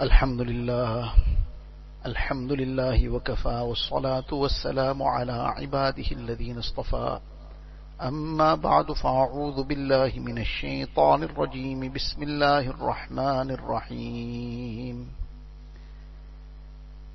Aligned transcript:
الحمد 0.00 0.40
لله. 0.40 1.12
الحمد 2.06 2.52
لله 2.52 3.08
وكفى 3.08 3.48
والصلاة 3.48 4.28
والسلام 4.32 5.02
على 5.02 5.32
عباده 5.32 6.04
الذين 6.12 6.58
اصطفى. 6.58 7.18
أما 8.02 8.54
بعد 8.54 8.92
فأعوذ 8.92 9.64
بالله 9.64 10.12
من 10.16 10.38
الشيطان 10.38 11.22
الرجيم. 11.22 11.92
بسم 11.92 12.22
الله 12.22 12.58
الرحمن 12.58 13.50
الرحيم. 13.50 15.08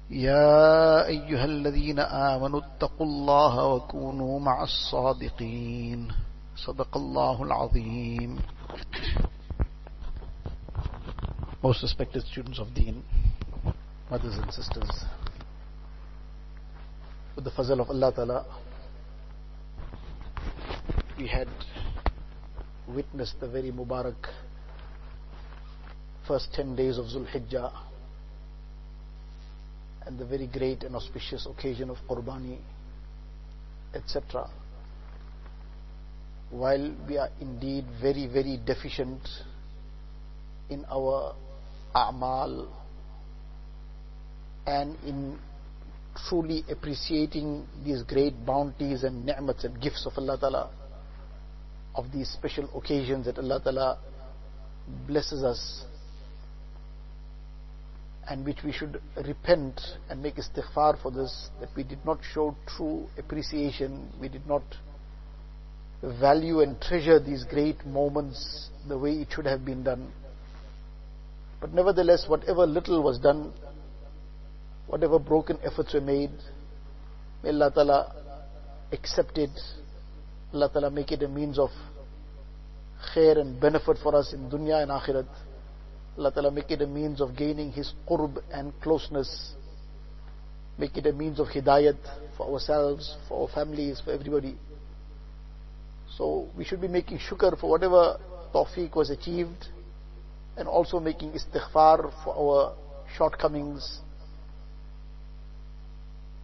يا 0.10 1.06
أيها 1.06 1.46
الذين 1.46 2.00
آمنوا 2.00 2.62
اتقوا 2.62 3.06
الله 3.06 3.66
وكونوا 3.66 4.40
مع 4.40 4.64
الصادقين. 4.64 6.08
صدق 6.56 6.98
الله 6.98 7.44
العظيم. 7.44 8.40
Most 11.64 11.84
respected 11.84 12.24
students 12.24 12.58
of 12.58 12.74
Deen, 12.74 13.04
mothers 14.10 14.34
and 14.36 14.52
sisters, 14.52 14.90
with 17.36 17.46
the 17.46 17.52
fazl 17.52 17.80
of 17.80 17.88
Allah 17.92 18.12
Ta'ala, 18.12 18.46
we 21.20 21.28
had 21.28 21.48
witnessed 22.88 23.40
the 23.40 23.48
very 23.48 23.72
Mubarak 23.72 24.28
first 26.28 26.52
10 26.54 26.76
days 26.76 26.98
of 26.98 27.06
Zulhijjah 27.06 27.72
and 30.08 30.18
the 30.18 30.26
very 30.26 30.48
great 30.48 30.82
and 30.82 30.96
auspicious 30.96 31.46
occasion 31.46 31.92
of 31.92 31.98
Qurbani, 32.10 32.58
etc. 33.94 34.50
While 36.50 36.96
we 37.08 37.20
are 37.20 37.30
indeed 37.40 37.86
very, 38.02 38.26
very 38.26 38.60
deficient 38.66 39.22
in 40.72 40.86
our 40.90 41.36
a'mal 41.96 42.68
and 44.66 44.96
in 45.06 45.40
truly 46.30 46.64
appreciating 46.70 47.66
these 47.86 48.04
great 48.04 48.46
bounties 48.46 49.04
and 49.04 49.26
ni'mats 49.26 49.64
and 49.64 49.82
gifts 49.82 50.06
of 50.06 50.14
Allah 50.18 50.38
Ta'ala, 50.40 50.70
of 51.96 52.12
these 52.12 52.30
special 52.30 52.70
occasions 52.78 53.26
that 53.26 53.38
Allah 53.38 53.62
Ta'ala 53.64 54.00
blesses 55.08 55.44
us 55.44 55.86
and 58.30 58.46
which 58.46 58.64
we 58.64 58.72
should 58.72 59.02
repent 59.26 59.82
and 60.10 60.22
make 60.22 60.36
istighfar 60.36 61.02
for 61.02 61.12
this, 61.12 61.50
that 61.60 61.70
we 61.76 61.84
did 61.84 62.04
not 62.06 62.20
show 62.34 62.56
true 62.66 63.08
appreciation, 63.18 64.10
we 64.22 64.30
did 64.30 64.46
not 64.48 64.64
value 66.02 66.62
and 66.62 66.80
treasure 66.82 67.20
these 67.20 67.44
great 67.44 67.86
moments 67.86 68.70
the 68.88 68.98
way 68.98 69.14
it 69.14 69.28
should 69.32 69.46
have 69.46 69.66
been 69.66 69.84
done. 69.84 70.12
But 71.62 71.74
nevertheless, 71.76 72.26
whatever 72.28 72.66
little 72.66 73.04
was 73.04 73.20
done, 73.20 73.54
whatever 74.88 75.20
broken 75.20 75.60
efforts 75.64 75.94
were 75.94 76.02
made, 76.02 76.32
may 77.44 77.50
Allah 77.50 77.72
Ta'ala 77.72 78.16
accept 78.92 79.38
it, 79.38 79.52
Allah 80.54 80.70
Ta'ala 80.74 80.90
make 80.90 81.12
it 81.12 81.22
a 81.22 81.28
means 81.28 81.60
of 81.60 81.70
khair 83.14 83.38
and 83.38 83.60
benefit 83.62 83.98
for 84.02 84.16
us 84.16 84.34
in 84.34 84.50
dunya 84.50 84.82
and 84.82 84.92
akhirat. 84.92 85.28
Allah 86.18 86.32
Ta'ala 86.32 86.52
make 86.52 86.72
it 86.72 86.82
a 86.82 86.88
means 86.88 87.22
of 87.22 87.36
gaining 87.38 87.72
His 87.72 87.94
qurb 88.10 88.42
and 88.52 88.74
closeness. 88.82 89.54
Make 90.80 90.98
it 90.98 91.06
a 91.06 91.14
means 91.14 91.40
of 91.40 91.48
hidayat 91.48 91.98
for 92.38 92.52
ourselves, 92.52 93.16
for 93.30 93.44
our 93.44 93.54
families, 93.54 94.02
for 94.04 94.12
everybody. 94.12 94.58
So 96.18 96.50
we 96.58 96.66
should 96.66 96.82
be 96.82 96.88
making 96.88 97.20
shukr 97.20 97.58
for 97.60 97.70
whatever 97.70 98.18
tawfiq 98.52 98.96
was 98.96 99.12
achieved 99.12 99.68
and 100.62 100.70
also 100.70 101.00
making 101.00 101.32
istighfar 101.32 102.14
for 102.24 102.36
our 102.38 102.76
shortcomings. 103.18 104.00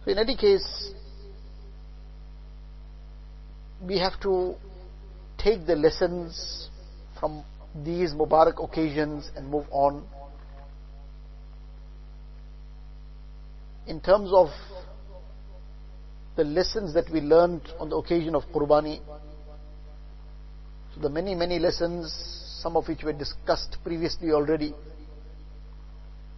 So 0.04 0.10
in 0.10 0.18
any 0.18 0.36
case, 0.36 0.90
we 3.80 3.96
have 4.00 4.18
to 4.22 4.56
take 5.38 5.66
the 5.66 5.76
lessons 5.76 6.68
from 7.20 7.44
these 7.84 8.10
Mubarak 8.10 8.60
occasions 8.60 9.30
and 9.36 9.48
move 9.48 9.66
on. 9.70 10.04
In 13.86 14.00
terms 14.00 14.30
of 14.32 14.48
the 16.34 16.42
lessons 16.42 16.92
that 16.94 17.08
we 17.12 17.20
learned 17.20 17.62
on 17.78 17.88
the 17.88 17.96
occasion 17.96 18.34
of 18.34 18.42
Qurbani, 18.52 19.00
so 20.92 21.02
the 21.02 21.08
many, 21.08 21.36
many 21.36 21.60
lessons, 21.60 22.47
some 22.60 22.76
of 22.76 22.88
which 22.88 23.02
were 23.02 23.12
discussed 23.12 23.76
previously 23.84 24.30
already. 24.32 24.74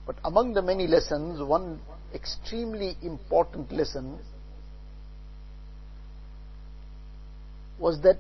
But 0.06 0.16
among 0.24 0.54
the 0.54 0.62
many 0.62 0.86
lessons, 0.86 1.42
one 1.42 1.80
extremely 2.14 2.96
important 3.02 3.72
lesson 3.72 4.18
was 7.78 8.00
that 8.02 8.18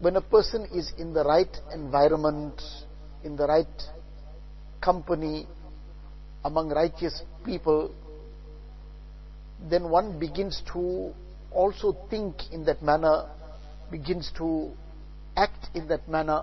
when 0.00 0.16
a 0.16 0.20
person 0.20 0.66
is 0.72 0.92
in 0.96 1.12
the 1.12 1.24
right 1.24 1.54
environment, 1.74 2.62
in 3.24 3.36
the 3.36 3.46
right 3.46 3.82
company, 4.80 5.46
among 6.44 6.70
righteous 6.70 7.22
people, 7.44 7.92
then 9.68 9.90
one 9.90 10.18
begins 10.18 10.62
to 10.72 11.12
also 11.50 11.96
think 12.08 12.36
in 12.52 12.64
that 12.64 12.82
manner, 12.82 13.28
begins 13.90 14.30
to 14.38 14.70
act 15.38 15.68
in 15.74 15.86
that 15.88 16.08
manner. 16.08 16.42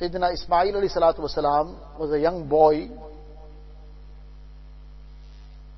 Sayyidina 0.00 0.34
Ismail 0.34 0.74
wasalam 0.74 1.98
was 1.98 2.12
a 2.12 2.18
young 2.18 2.48
boy 2.48 2.88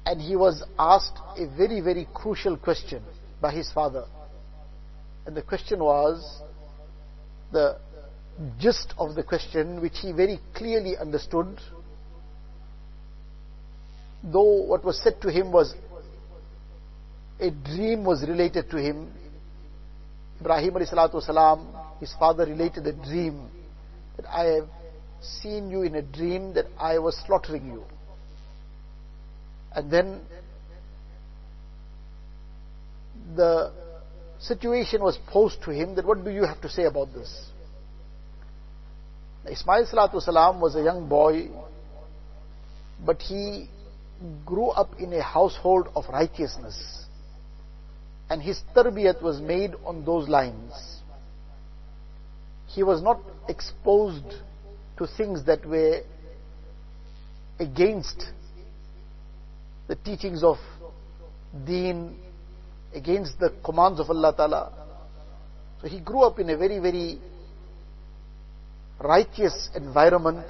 and 0.07 0.21
he 0.21 0.37
was 0.37 0.63
asked 0.79 1.19
a 1.37 1.47
very, 1.57 1.81
very 1.81 2.09
crucial 2.15 2.57
question 2.57 3.03
by 3.41 3.53
his 3.53 3.71
father. 3.73 4.05
And 5.27 5.37
the 5.37 5.43
question 5.43 5.81
was 5.81 6.41
the 7.53 7.79
gist 8.59 8.95
of 8.99 9.17
the 9.17 9.25
question, 9.25 9.83
which 9.83 9.99
he 10.01 10.13
very 10.13 10.39
clearly 10.55 10.97
understood, 10.97 11.61
though 14.23 14.63
what 14.63 14.85
was 14.85 15.03
said 15.03 15.21
to 15.23 15.31
him 15.31 15.51
was 15.51 15.75
a 17.40 17.50
dream 17.50 18.04
was 18.04 18.28
related 18.28 18.70
to 18.70 18.78
him. 18.78 19.12
Ibrahim 20.40 20.74
والسلام, 20.74 22.00
his 22.00 22.14
father 22.20 22.46
related 22.46 22.86
a 22.88 22.94
dream 22.94 23.50
that 24.18 24.26
I 24.28 24.46
have 24.56 24.70
seen 25.22 25.70
you 25.70 25.84
in 25.84 25.96
a 25.96 26.02
dream 26.02 26.54
that 26.54 26.66
I 26.80 27.00
was 27.00 27.16
slaughtering 27.26 27.68
you. 27.68 27.84
And 29.74 29.92
then 29.92 30.22
the 33.36 33.72
situation 34.40 35.02
was 35.02 35.18
posed 35.28 35.62
to 35.64 35.72
him 35.72 35.96
that 35.96 36.06
what 36.06 36.24
do 36.24 36.32
you 36.32 36.44
have 36.44 36.60
to 36.62 36.70
say 36.70 36.84
about 36.84 37.14
this? 37.14 37.50
Ismail 39.50 39.86
salatu 39.86 40.22
salam 40.22 40.60
was 40.60 40.76
a 40.76 40.84
young 40.84 41.08
boy, 41.08 41.50
but 43.04 43.22
he 43.22 43.70
grew 44.46 44.70
up 44.70 45.00
in 45.00 45.14
a 45.14 45.22
household 45.22 45.88
of 45.96 46.06
righteousness. 46.10 47.05
and 48.29 48.43
his 48.43 48.61
tarbiyat 48.75 49.23
was 49.23 49.41
made 49.41 49.73
on 49.85 50.05
those 50.05 50.29
lines. 50.29 50.73
He 52.67 52.83
was 52.83 53.01
not 53.03 53.21
exposed 53.49 54.35
to 54.99 55.07
things 55.07 55.45
that 55.45 55.65
were 55.65 56.01
against 57.59 58.27
the 59.87 59.95
teachings 59.95 60.43
of 60.43 60.59
deen 61.65 62.17
against 62.95 63.39
the 63.39 63.53
commands 63.65 64.01
of 64.01 64.11
Allah 64.11 64.35
Ta'ala. 64.37 64.73
So 65.81 65.89
he 65.89 66.01
grew 66.01 66.23
up 66.23 66.39
in 66.39 66.51
a 66.51 66.57
very, 66.57 66.79
very 66.79 67.19
righteous 68.99 69.69
environment 69.75 70.47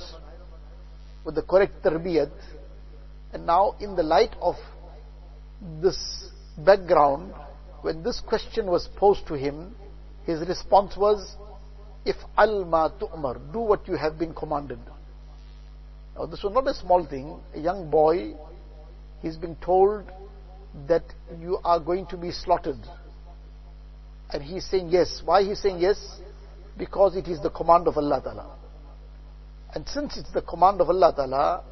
with 1.25 1.35
the 1.35 1.43
correct 1.43 1.83
tarbiyat. 1.83 2.31
And 3.33 3.47
now 3.47 3.75
in 3.81 3.97
the 3.97 4.03
light 4.03 4.35
of 4.41 4.55
this 5.83 6.31
background, 6.57 7.35
when 7.87 8.03
this 8.03 8.19
question 8.19 8.67
was 8.67 8.89
posed 8.97 9.25
to 9.29 9.35
him, 9.35 9.73
his 10.25 10.41
response 10.49 10.97
was, 10.97 11.37
if 12.05 12.17
al 12.37 12.65
ma 12.65 12.89
tu'mar, 12.89 13.39
do 13.53 13.61
what 13.61 13.87
you 13.87 13.95
have 13.95 14.19
been 14.19 14.35
commanded. 14.35 14.81
Now 16.17 16.27
this 16.27 16.43
was 16.43 16.53
not 16.53 16.67
a 16.67 16.75
small 16.75 17.07
thing. 17.07 17.39
A 17.55 17.61
young 17.61 17.89
boy, 17.89 18.35
he's 19.23 19.37
been 19.37 19.55
told 19.57 20.11
that 20.89 21.05
you 21.41 21.59
are 21.63 21.79
going 21.79 22.07
to 22.07 22.17
be 22.17 22.33
slaughtered. 22.33 22.81
And 24.33 24.43
he's 24.43 24.69
saying 24.69 24.89
yes. 24.89 25.23
Why 25.25 25.45
he's 25.45 25.61
saying 25.61 25.79
yes? 25.79 26.21
Because 26.77 27.15
it 27.15 27.29
is 27.29 27.41
the 27.41 27.51
command 27.51 27.87
of 27.87 27.97
Allah 27.97 28.21
Ta'ala. 28.21 28.57
And 29.77 29.87
since 29.89 30.17
it's 30.17 30.33
the 30.33 30.43
command 30.43 30.81
of 30.81 30.91
Allah 30.91 31.13
Ta'ala, 31.15 31.63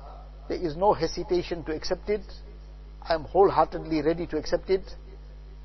there 0.49 0.59
is 0.59 0.77
no 0.77 0.93
hesitation 0.93 1.65
to 1.65 1.75
accept 1.75 2.09
it. 2.09 2.23
I 3.03 3.15
am 3.15 3.25
wholeheartedly 3.25 4.03
ready 4.03 4.29
to 4.29 4.37
accept 4.37 4.71
it. 4.71 4.85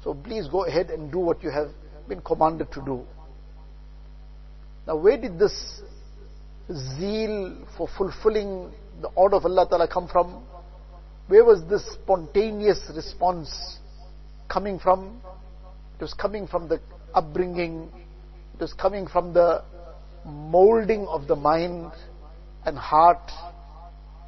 So 0.04 0.14
please 0.14 0.48
go 0.48 0.66
ahead 0.66 0.90
and 0.90 1.12
do 1.12 1.20
what 1.20 1.44
you 1.44 1.50
have 1.50 1.70
been 2.08 2.22
commanded 2.22 2.72
to 2.72 2.82
do. 2.82 3.06
Now 4.88 4.96
where 4.96 5.18
did 5.18 5.38
this 5.38 5.82
zeal 6.98 7.66
for 7.78 7.88
fulfilling 7.98 8.72
the 9.02 9.10
order 9.10 9.36
of 9.36 9.46
Allah 9.46 9.68
Ta'ala 9.70 9.88
come 9.88 10.08
from? 10.08 10.44
Where 11.28 11.44
was 11.44 11.64
this 11.70 11.86
spontaneous 11.94 12.80
response 12.96 13.80
coming 14.48 14.80
from? 14.80 15.22
It 15.98 16.02
was 16.02 16.14
coming 16.14 16.48
from 16.48 16.68
the 16.68 16.80
upbringing, 17.14 17.90
it 18.54 18.62
was 18.62 18.74
coming 18.74 19.06
from 19.08 19.34
the 19.34 19.64
molding 20.26 21.06
of 21.08 21.28
the 21.28 21.36
mind 21.36 21.92
and 22.66 22.78
heart, 22.78 23.32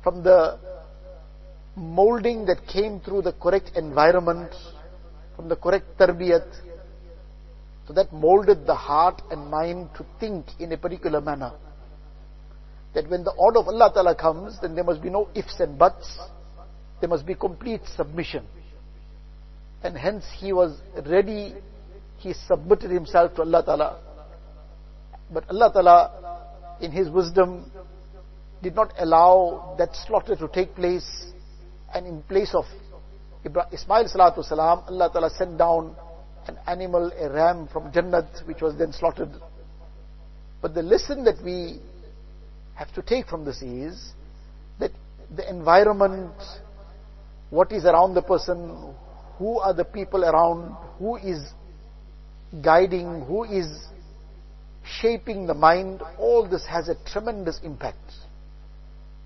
from 0.04 0.24
the 0.24 0.60
molding 1.76 2.46
that 2.46 2.68
came 2.68 3.00
through 3.00 3.22
the 3.22 3.34
correct 3.34 3.72
environment, 3.76 4.52
from 5.42 5.50
the 5.50 5.56
correct 5.56 5.98
tarbiyat. 5.98 6.46
So 7.88 7.94
that 7.94 8.14
molded 8.14 8.68
the 8.68 8.76
heart 8.76 9.24
and 9.32 9.50
mind 9.50 9.90
to 9.98 10.06
think 10.20 10.46
in 10.60 10.72
a 10.72 10.78
particular 10.78 11.20
manner. 11.20 11.54
That 12.94 13.10
when 13.10 13.24
the 13.24 13.32
order 13.32 13.60
of 13.60 13.68
Allah 13.68 13.92
Ta'ala 13.92 14.16
comes, 14.16 14.60
then 14.62 14.76
there 14.76 14.84
must 14.84 15.02
be 15.02 15.10
no 15.10 15.30
ifs 15.34 15.60
and 15.60 15.80
buts. 15.80 16.20
There 17.00 17.10
must 17.10 17.26
be 17.26 17.34
complete 17.34 17.82
submission. 17.96 18.46
And 19.84 19.98
hence 19.98 20.26
he 20.38 20.54
was 20.54 20.80
ready, 21.08 21.56
he 22.18 22.34
submitted 22.34 22.92
himself 22.92 23.34
to 23.36 23.42
Allah 23.42 23.64
Ta'ala. 23.66 24.00
But 25.34 25.50
Allah 25.50 25.72
Ta'ala, 25.74 26.78
in 26.82 26.92
His 26.92 27.10
wisdom, 27.10 27.72
did 28.62 28.76
not 28.76 28.94
allow 29.00 29.76
that 29.80 29.96
slaughter 30.06 30.36
to 30.36 30.48
take 30.50 30.76
place. 30.76 31.10
And 31.96 32.06
in 32.06 32.22
place 32.22 32.54
of 32.54 32.66
Ismail 33.44 34.06
salatu 34.06 34.44
salam, 34.44 34.84
Allah 34.88 35.10
Ta'ala 35.12 35.30
sent 35.32 35.58
down 35.58 35.96
an 36.48 36.58
animal, 36.68 37.12
a 37.18 37.30
ram 37.30 37.68
from 37.68 37.92
Jannat, 37.92 38.46
which 38.48 38.62
was 38.62 38.76
then 38.78 38.94
slaughtered. 38.94 39.32
But 40.62 40.74
the 40.74 40.84
lesson 40.84 41.24
that 41.24 41.44
we 41.44 41.80
have 42.76 42.94
to 42.94 43.02
take 43.02 43.28
from 43.28 43.46
this 43.46 43.62
is 43.62 44.14
that 44.80 44.92
the 45.36 45.50
environment, 45.50 46.34
what 47.50 47.72
is 47.72 47.86
around 47.86 48.14
the 48.14 48.22
person, 48.22 48.94
who 49.38 49.60
are 49.60 49.74
the 49.74 49.86
people 49.86 50.24
around, 50.24 50.76
who 51.00 51.16
is 51.16 51.42
guiding, 52.64 53.22
who 53.26 53.44
is 53.44 53.68
shaping 54.84 55.48
the 55.48 55.54
mind, 55.54 56.02
all 56.20 56.48
this 56.48 56.66
has 56.66 56.90
a 56.90 56.96
tremendous 57.12 57.60
impact. 57.64 57.98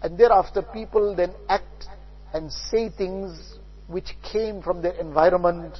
And 0.01 0.17
thereafter 0.17 0.61
people 0.61 1.15
then 1.15 1.33
act 1.49 1.87
and 2.33 2.51
say 2.51 2.89
things 2.89 3.57
which 3.87 4.15
came 4.31 4.61
from 4.61 4.81
their 4.81 4.93
environment, 4.93 5.77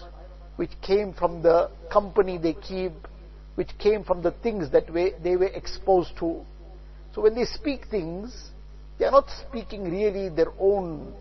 which 0.55 0.71
came 0.81 1.13
from 1.13 1.41
the 1.41 1.69
company 1.91 2.37
they 2.37 2.53
keep, 2.53 2.93
which 3.55 3.69
came 3.77 4.03
from 4.03 4.21
the 4.21 4.31
things 4.31 4.69
that 4.71 4.85
they 4.93 5.35
were 5.35 5.51
exposed 5.53 6.11
to. 6.19 6.41
So 7.13 7.21
when 7.21 7.35
they 7.35 7.45
speak 7.45 7.87
things, 7.89 8.49
they 8.97 9.05
are 9.05 9.11
not 9.11 9.29
speaking 9.47 9.89
really 9.89 10.29
their 10.29 10.51
own 10.59 11.13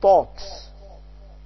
thoughts. 0.00 0.68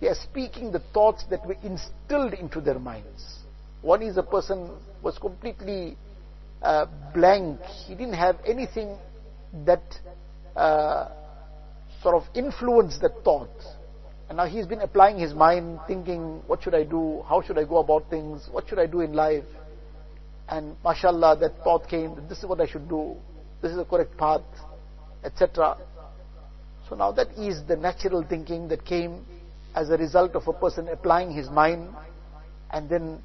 They 0.00 0.08
are 0.08 0.14
speaking 0.14 0.72
the 0.72 0.82
thoughts 0.92 1.24
that 1.30 1.46
were 1.46 1.56
instilled 1.62 2.34
into 2.34 2.60
their 2.60 2.78
minds. 2.78 3.38
One 3.82 4.02
is 4.02 4.16
a 4.16 4.22
person 4.22 4.70
was 5.02 5.18
completely 5.18 5.96
uh, 6.62 6.86
blank. 7.14 7.60
He 7.86 7.94
didn't 7.94 8.14
have 8.14 8.38
anything 8.46 8.96
that 9.64 9.82
uh, 10.54 11.08
sort 12.02 12.16
of 12.16 12.24
influenced 12.34 13.00
the 13.00 13.10
thought. 13.24 13.50
And 14.28 14.38
now 14.38 14.46
he's 14.46 14.66
been 14.66 14.80
applying 14.80 15.18
his 15.18 15.34
mind, 15.34 15.78
thinking, 15.86 16.42
what 16.46 16.62
should 16.62 16.74
I 16.74 16.82
do? 16.82 17.22
How 17.28 17.42
should 17.42 17.58
I 17.58 17.64
go 17.64 17.78
about 17.78 18.10
things? 18.10 18.48
What 18.50 18.68
should 18.68 18.78
I 18.78 18.86
do 18.86 19.00
in 19.00 19.12
life? 19.12 19.44
And 20.48 20.76
mashallah, 20.84 21.38
that 21.40 21.62
thought 21.62 21.88
came, 21.88 22.16
this 22.28 22.38
is 22.38 22.46
what 22.46 22.60
I 22.60 22.66
should 22.66 22.88
do. 22.88 23.16
This 23.62 23.70
is 23.70 23.76
the 23.76 23.84
correct 23.84 24.16
path, 24.16 24.42
etc. 25.24 25.76
So 26.88 26.94
now 26.94 27.12
that 27.12 27.30
is 27.38 27.62
the 27.66 27.76
natural 27.76 28.24
thinking 28.28 28.68
that 28.68 28.84
came 28.84 29.24
as 29.74 29.90
a 29.90 29.96
result 29.96 30.34
of 30.34 30.46
a 30.48 30.52
person 30.52 30.88
applying 30.88 31.30
his 31.30 31.50
mind 31.50 31.88
and 32.70 32.88
then 32.88 33.22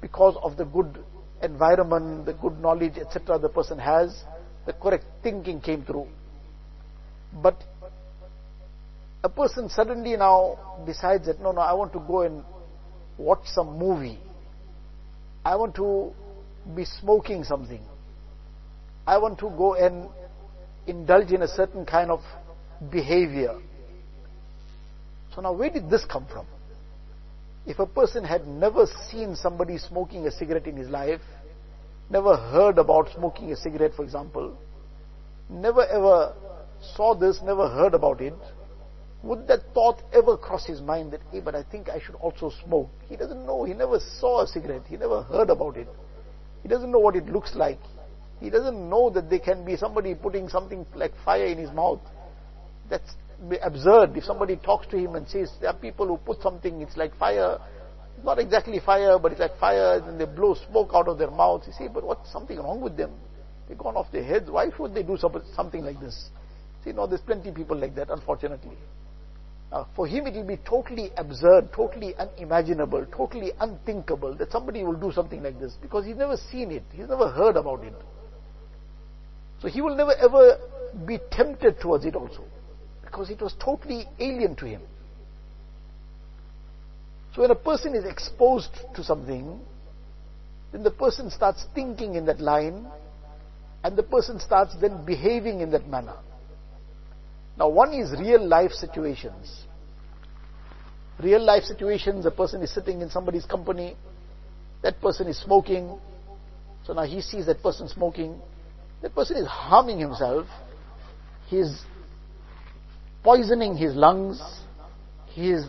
because 0.00 0.36
of 0.42 0.56
the 0.56 0.64
good 0.64 0.98
environment, 1.42 2.26
the 2.26 2.34
good 2.34 2.60
knowledge, 2.60 2.98
etc., 2.98 3.38
the 3.38 3.48
person 3.48 3.78
has, 3.78 4.24
the 4.66 4.72
correct 4.72 5.04
thinking 5.22 5.60
came 5.60 5.84
through. 5.84 6.06
But 7.42 7.62
a 9.26 9.28
person 9.28 9.68
suddenly 9.68 10.16
now 10.16 10.84
decides 10.86 11.26
that, 11.26 11.40
no, 11.40 11.50
no, 11.50 11.60
I 11.60 11.72
want 11.72 11.92
to 11.94 11.98
go 11.98 12.22
and 12.22 12.44
watch 13.18 13.44
some 13.46 13.76
movie. 13.76 14.20
I 15.44 15.56
want 15.56 15.74
to 15.74 16.12
be 16.76 16.84
smoking 16.84 17.42
something. 17.42 17.82
I 19.04 19.18
want 19.18 19.40
to 19.40 19.50
go 19.50 19.74
and 19.74 20.08
indulge 20.86 21.32
in 21.32 21.42
a 21.42 21.48
certain 21.48 21.84
kind 21.84 22.12
of 22.12 22.20
behavior. 22.92 23.58
So 25.34 25.40
now 25.40 25.54
where 25.54 25.70
did 25.70 25.90
this 25.90 26.04
come 26.04 26.26
from? 26.32 26.46
If 27.66 27.80
a 27.80 27.86
person 27.86 28.22
had 28.22 28.46
never 28.46 28.86
seen 29.10 29.34
somebody 29.34 29.78
smoking 29.78 30.28
a 30.28 30.30
cigarette 30.30 30.68
in 30.68 30.76
his 30.76 30.88
life, 30.88 31.20
never 32.08 32.36
heard 32.36 32.78
about 32.78 33.08
smoking 33.12 33.50
a 33.50 33.56
cigarette, 33.56 33.94
for 33.96 34.04
example, 34.04 34.56
never 35.50 35.84
ever 35.84 36.32
saw 36.94 37.16
this, 37.16 37.40
never 37.42 37.68
heard 37.68 37.92
about 37.92 38.20
it, 38.20 38.34
would 39.26 39.46
that 39.48 39.60
thought 39.74 40.02
ever 40.12 40.36
cross 40.36 40.64
his 40.66 40.80
mind 40.80 41.12
that, 41.12 41.20
hey, 41.32 41.40
but 41.40 41.54
I 41.54 41.62
think 41.62 41.88
I 41.88 42.00
should 42.00 42.14
also 42.16 42.50
smoke? 42.64 42.90
He 43.08 43.16
doesn't 43.16 43.44
know. 43.46 43.64
He 43.64 43.74
never 43.74 43.98
saw 44.20 44.42
a 44.42 44.46
cigarette. 44.46 44.82
He 44.88 44.96
never 44.96 45.22
heard 45.22 45.50
about 45.50 45.76
it. 45.76 45.88
He 46.62 46.68
doesn't 46.68 46.90
know 46.90 46.98
what 46.98 47.16
it 47.16 47.26
looks 47.26 47.54
like. 47.54 47.78
He 48.40 48.50
doesn't 48.50 48.90
know 48.90 49.10
that 49.10 49.30
there 49.30 49.38
can 49.38 49.64
be 49.64 49.76
somebody 49.76 50.14
putting 50.14 50.48
something 50.48 50.86
like 50.94 51.12
fire 51.24 51.46
in 51.46 51.58
his 51.58 51.70
mouth. 51.72 52.00
That's 52.90 53.10
absurd. 53.62 54.16
If 54.16 54.24
somebody 54.24 54.56
talks 54.56 54.86
to 54.88 54.96
him 54.96 55.14
and 55.14 55.28
says, 55.28 55.50
there 55.60 55.70
are 55.70 55.76
people 55.76 56.06
who 56.06 56.16
put 56.18 56.42
something, 56.42 56.80
it's 56.82 56.96
like 56.96 57.16
fire, 57.16 57.58
not 58.24 58.38
exactly 58.38 58.80
fire, 58.84 59.18
but 59.18 59.32
it's 59.32 59.40
like 59.40 59.58
fire, 59.58 60.02
and 60.06 60.20
they 60.20 60.24
blow 60.26 60.54
smoke 60.70 60.90
out 60.94 61.08
of 61.08 61.18
their 61.18 61.30
mouths. 61.30 61.66
You 61.66 61.72
see, 61.78 61.88
but 61.88 62.04
what's 62.04 62.30
something 62.32 62.58
wrong 62.58 62.80
with 62.80 62.96
them? 62.96 63.12
They've 63.68 63.78
gone 63.78 63.96
off 63.96 64.12
their 64.12 64.24
heads. 64.24 64.50
Why 64.50 64.68
should 64.76 64.94
they 64.94 65.02
do 65.02 65.16
something 65.16 65.84
like 65.84 66.00
this? 66.00 66.30
See, 66.84 66.92
no, 66.92 67.06
there's 67.06 67.20
plenty 67.20 67.48
of 67.48 67.54
people 67.54 67.76
like 67.76 67.94
that, 67.96 68.10
unfortunately. 68.10 68.76
Uh, 69.72 69.84
for 69.96 70.06
him, 70.06 70.26
it 70.26 70.34
will 70.34 70.46
be 70.46 70.58
totally 70.58 71.10
absurd, 71.16 71.72
totally 71.72 72.14
unimaginable, 72.16 73.04
totally 73.06 73.50
unthinkable 73.60 74.34
that 74.36 74.50
somebody 74.52 74.84
will 74.84 74.94
do 74.94 75.10
something 75.10 75.42
like 75.42 75.58
this 75.58 75.74
because 75.82 76.04
he's 76.04 76.16
never 76.16 76.36
seen 76.36 76.70
it, 76.70 76.84
he's 76.92 77.08
never 77.08 77.28
heard 77.30 77.56
about 77.56 77.82
it. 77.82 77.92
So 79.60 79.68
he 79.68 79.80
will 79.80 79.96
never 79.96 80.12
ever 80.12 80.58
be 81.04 81.18
tempted 81.30 81.80
towards 81.80 82.04
it 82.04 82.14
also 82.14 82.44
because 83.04 83.30
it 83.30 83.40
was 83.40 83.54
totally 83.58 84.04
alien 84.20 84.54
to 84.56 84.66
him. 84.66 84.82
So 87.34 87.42
when 87.42 87.50
a 87.50 87.56
person 87.56 87.94
is 87.94 88.04
exposed 88.04 88.70
to 88.94 89.02
something, 89.02 89.60
then 90.72 90.82
the 90.82 90.90
person 90.90 91.30
starts 91.30 91.64
thinking 91.74 92.14
in 92.14 92.26
that 92.26 92.40
line 92.40 92.86
and 93.82 93.96
the 93.96 94.02
person 94.02 94.38
starts 94.40 94.76
then 94.80 95.04
behaving 95.04 95.60
in 95.60 95.70
that 95.72 95.88
manner. 95.88 96.16
Now 97.58 97.68
one 97.68 97.92
is 97.94 98.10
real 98.18 98.46
life 98.46 98.72
situations. 98.72 99.64
Real 101.18 101.42
life 101.42 101.64
situations, 101.64 102.26
a 102.26 102.30
person 102.30 102.62
is 102.62 102.72
sitting 102.72 103.00
in 103.00 103.08
somebody's 103.08 103.46
company, 103.46 103.96
that 104.82 105.00
person 105.00 105.26
is 105.28 105.40
smoking, 105.40 105.98
so 106.86 106.92
now 106.92 107.04
he 107.04 107.22
sees 107.22 107.46
that 107.46 107.62
person 107.62 107.88
smoking, 107.88 108.38
that 109.00 109.14
person 109.14 109.38
is 109.38 109.46
harming 109.46 109.98
himself, 109.98 110.46
he 111.46 111.56
is 111.56 111.82
poisoning 113.24 113.76
his 113.76 113.94
lungs, 113.94 114.42
he 115.28 115.50
is 115.50 115.64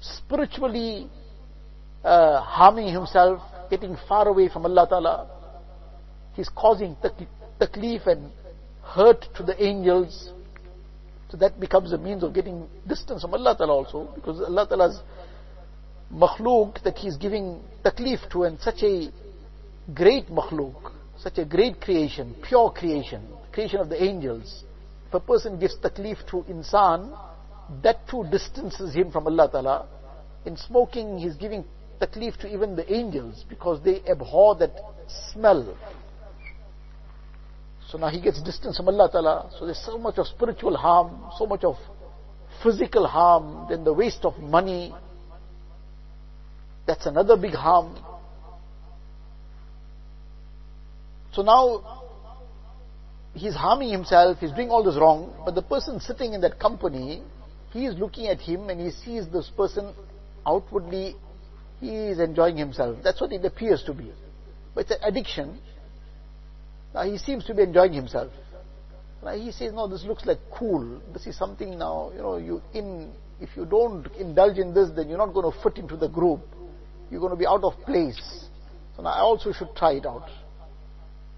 spiritually 0.00 1.08
uh, 2.02 2.40
harming 2.40 2.92
himself, 2.92 3.42
getting 3.70 3.96
far 4.08 4.26
away 4.26 4.48
from 4.48 4.64
Allah 4.64 4.86
Ta'ala. 4.88 5.30
He's 6.34 6.48
causing 6.48 6.96
taklif 7.60 8.06
and 8.06 8.32
hurt 8.94 9.26
to 9.36 9.42
the 9.42 9.62
angels. 9.62 10.32
So 11.30 11.36
that 11.38 11.58
becomes 11.58 11.92
a 11.92 11.98
means 11.98 12.22
of 12.22 12.34
getting 12.34 12.68
distance 12.86 13.22
from 13.22 13.34
Allah 13.34 13.56
Ta'ala 13.56 13.72
also, 13.72 14.10
because 14.14 14.40
Allah 14.40 14.66
Ta'ala's 14.68 15.00
makhluk 16.12 16.82
that 16.82 16.98
He's 16.98 17.16
giving 17.16 17.60
taklif 17.84 18.30
to 18.32 18.44
and 18.44 18.60
such 18.60 18.82
a 18.82 19.10
great 19.94 20.28
makhluk, 20.28 20.92
such 21.18 21.38
a 21.38 21.44
great 21.44 21.80
creation, 21.80 22.34
pure 22.42 22.70
creation, 22.70 23.26
creation 23.52 23.80
of 23.80 23.88
the 23.88 24.02
angels 24.02 24.64
if 25.12 25.16
a 25.16 25.20
person 25.20 25.58
gives 25.58 25.76
taklif 25.76 26.26
to 26.30 26.42
insan, 26.48 27.14
that 27.82 28.08
too 28.08 28.24
distances 28.30 28.94
him 28.94 29.10
from 29.10 29.26
Allah 29.26 29.46
Ta'ala. 29.52 29.86
In 30.46 30.56
smoking, 30.56 31.18
he's 31.18 31.34
giving 31.34 31.66
taklif 32.00 32.38
to 32.38 32.48
even 32.50 32.76
the 32.76 32.90
angels 32.90 33.44
because 33.46 33.82
they 33.84 34.00
abhor 34.10 34.56
that 34.56 34.74
smell. 35.30 35.76
So 37.92 37.98
now 37.98 38.08
he 38.08 38.22
gets 38.22 38.40
distance 38.40 38.78
from 38.78 38.88
Allah 38.88 39.10
Ta'ala. 39.12 39.50
So 39.58 39.66
there's 39.66 39.84
so 39.84 39.98
much 39.98 40.16
of 40.16 40.26
spiritual 40.26 40.78
harm, 40.78 41.30
so 41.38 41.44
much 41.44 41.62
of 41.62 41.76
physical 42.62 43.06
harm, 43.06 43.66
then 43.68 43.84
the 43.84 43.92
waste 43.92 44.24
of 44.24 44.38
money. 44.38 44.94
That's 46.86 47.04
another 47.04 47.36
big 47.36 47.52
harm. 47.52 47.98
So 51.32 51.42
now 51.42 52.08
he's 53.34 53.54
harming 53.54 53.90
himself, 53.90 54.38
he's 54.38 54.52
doing 54.52 54.70
all 54.70 54.82
this 54.82 54.96
wrong, 54.96 55.42
but 55.44 55.54
the 55.54 55.62
person 55.62 56.00
sitting 56.00 56.32
in 56.32 56.40
that 56.40 56.58
company, 56.58 57.22
he 57.72 57.84
is 57.84 57.98
looking 57.98 58.26
at 58.26 58.40
him 58.40 58.70
and 58.70 58.80
he 58.80 58.90
sees 58.90 59.28
this 59.28 59.50
person 59.54 59.92
outwardly, 60.46 61.14
he 61.80 61.94
is 61.94 62.20
enjoying 62.20 62.56
himself. 62.56 62.96
That's 63.04 63.20
what 63.20 63.32
it 63.32 63.44
appears 63.44 63.82
to 63.84 63.92
be. 63.92 64.10
But 64.74 64.86
it's 64.86 64.92
an 64.92 64.98
addiction. 65.02 65.60
Now 66.94 67.04
he 67.04 67.18
seems 67.18 67.44
to 67.46 67.54
be 67.54 67.62
enjoying 67.62 67.92
himself. 67.92 68.32
Now 69.24 69.34
he 69.34 69.52
says, 69.52 69.72
no, 69.72 69.86
this 69.86 70.04
looks 70.04 70.26
like 70.26 70.38
cool. 70.52 71.00
This 71.12 71.26
is 71.26 71.38
something 71.38 71.78
now, 71.78 72.10
you 72.14 72.22
know, 72.22 72.36
you 72.36 72.62
in, 72.74 73.12
if 73.40 73.50
you 73.56 73.64
don't 73.64 74.06
indulge 74.18 74.58
in 74.58 74.74
this, 74.74 74.90
then 74.94 75.08
you're 75.08 75.18
not 75.18 75.32
going 75.32 75.50
to 75.50 75.62
fit 75.62 75.78
into 75.78 75.96
the 75.96 76.08
group. 76.08 76.40
You're 77.10 77.20
going 77.20 77.32
to 77.32 77.38
be 77.38 77.46
out 77.46 77.62
of 77.62 77.74
place. 77.84 78.48
So 78.96 79.02
now 79.02 79.10
I 79.10 79.20
also 79.20 79.52
should 79.52 79.74
try 79.76 79.92
it 79.92 80.06
out. 80.06 80.28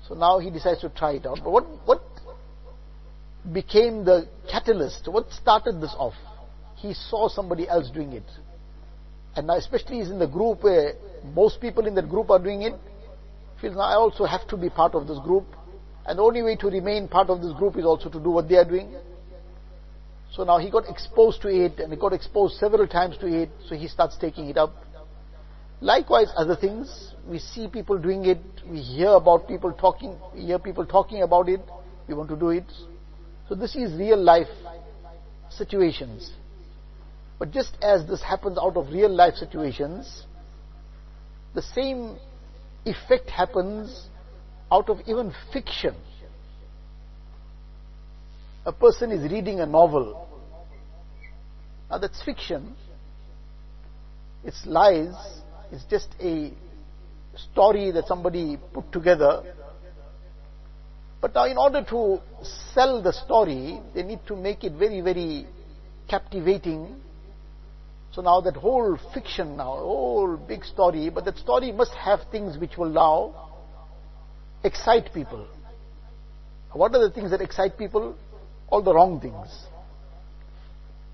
So 0.09 0.15
now 0.15 0.39
he 0.39 0.51
decides 0.51 0.81
to 0.81 0.89
try 0.91 1.13
it 1.13 1.27
out. 1.27 1.39
But 1.43 1.51
what, 1.51 1.67
what 1.85 2.03
became 3.53 4.05
the 4.05 4.29
catalyst? 4.51 5.09
What 5.09 5.31
started 5.31 5.81
this 5.81 5.95
off? 5.97 6.15
He 6.77 6.95
saw 6.95 7.29
somebody 7.29 7.69
else 7.69 7.91
doing 7.91 8.13
it. 8.13 8.25
And 9.37 9.47
now 9.47 9.57
especially 9.57 9.99
he's 9.99 10.11
in 10.11 10.19
the 10.19 10.27
group 10.27 10.63
where 10.63 10.95
most 11.35 11.61
people 11.61 11.87
in 11.87 11.95
that 11.95 12.09
group 12.09 12.31
are 12.31 12.39
doing 12.39 12.63
it. 12.63 12.75
Feels 13.61 13.75
now 13.75 13.83
I 13.83 13.95
also 13.95 14.25
have 14.25 14.47
to 14.49 14.57
be 14.57 14.71
part 14.71 14.95
of 14.95 15.07
this 15.07 15.19
group. 15.21 15.45
And 16.07 16.19
the 16.19 16.23
only 16.23 16.43
way 16.43 16.57
to 16.57 16.67
remain 16.67 17.09
part 17.09 17.31
of 17.31 17.41
this 17.41 17.53
group 17.53 17.77
is 17.77 17.85
also 17.85 18.11
to 18.11 18.21
do 18.21 18.31
what 18.31 18.49
they 18.49 18.57
are 18.57 18.65
doing. 18.65 18.95
So 20.33 20.43
now 20.43 20.59
he 20.59 20.71
got 20.71 20.89
exposed 20.89 21.41
to 21.43 21.49
it 21.49 21.79
and 21.79 21.93
he 21.93 21.99
got 21.99 22.13
exposed 22.13 22.57
several 22.57 22.89
times 22.89 23.17
to 23.19 23.27
it, 23.27 23.51
so 23.69 23.77
he 23.77 23.87
starts 23.87 24.17
taking 24.19 24.49
it 24.49 24.57
up. 24.57 24.75
Likewise, 25.81 26.29
other 26.37 26.57
things, 26.57 27.13
we 27.29 27.39
see 27.39 27.69
people 27.69 27.99
doing 27.99 28.25
it, 28.25 28.39
we 28.69 28.79
hear 28.81 29.11
about 29.11 29.47
people 29.47 29.73
talking, 29.73 30.19
we 30.35 30.43
hear 30.47 30.59
people 30.59 30.85
talking 30.87 31.23
about 31.23 31.49
it, 31.49 31.61
we 32.09 32.15
want 32.15 32.29
to 32.31 32.37
do 32.37 32.51
it. 32.51 32.65
So 33.49 33.55
this 33.55 33.77
is 33.77 33.93
real 33.99 34.21
life 34.21 34.49
situations. 35.51 36.33
But 37.39 37.53
just 37.53 37.77
as 37.83 38.07
this 38.07 38.23
happens 38.23 38.59
out 38.59 38.77
of 38.77 38.89
real 38.89 39.11
life 39.11 39.35
situations, 39.35 40.25
the 41.55 41.63
same 41.63 42.17
effect 42.85 43.31
happens 43.31 44.09
out 44.71 44.89
of 44.89 45.01
even 45.07 45.33
fiction. 45.53 45.95
A 48.67 48.73
person 48.73 49.13
is 49.13 49.31
reading 49.31 49.61
a 49.61 49.67
novel. 49.67 50.29
Now 51.91 51.99
that's 51.99 52.23
fiction. 52.23 52.75
It's 54.43 54.65
lies. 54.67 55.15
It's 55.71 55.85
just 55.85 56.09
a 56.21 56.53
story 57.37 57.91
that 57.91 58.07
somebody 58.07 58.59
put 58.73 58.91
together. 58.93 59.43
But 61.21 61.35
now 61.35 61.45
in 61.45 61.57
order 61.57 61.83
to 61.85 62.21
sell 62.75 63.03
the 63.03 63.13
story, 63.13 63.81
they 63.95 64.03
need 64.03 64.21
to 64.27 64.37
make 64.37 64.63
it 64.65 64.73
very, 64.73 65.01
very 65.01 65.47
captivating. 66.09 67.01
So 68.15 68.23
now 68.23 68.41
that 68.43 68.55
whole 68.55 68.97
fiction 69.13 69.57
now, 69.57 69.75
whole 69.75 70.37
big 70.37 70.65
story, 70.65 71.11
but 71.11 71.25
that 71.25 71.37
story 71.37 71.73
must 71.73 71.93
have 71.95 72.21
things 72.31 72.57
which 72.57 72.77
will 72.77 72.91
now 72.91 73.35
excite 74.63 75.13
people. 75.13 75.49
What 76.73 76.95
are 76.95 77.01
the 77.01 77.11
things 77.11 77.33
that 77.33 77.41
excite 77.41 77.77
people? 77.77 78.17
All 78.69 78.83
the 78.83 78.95
wrong 78.95 79.21
things. 79.21 79.49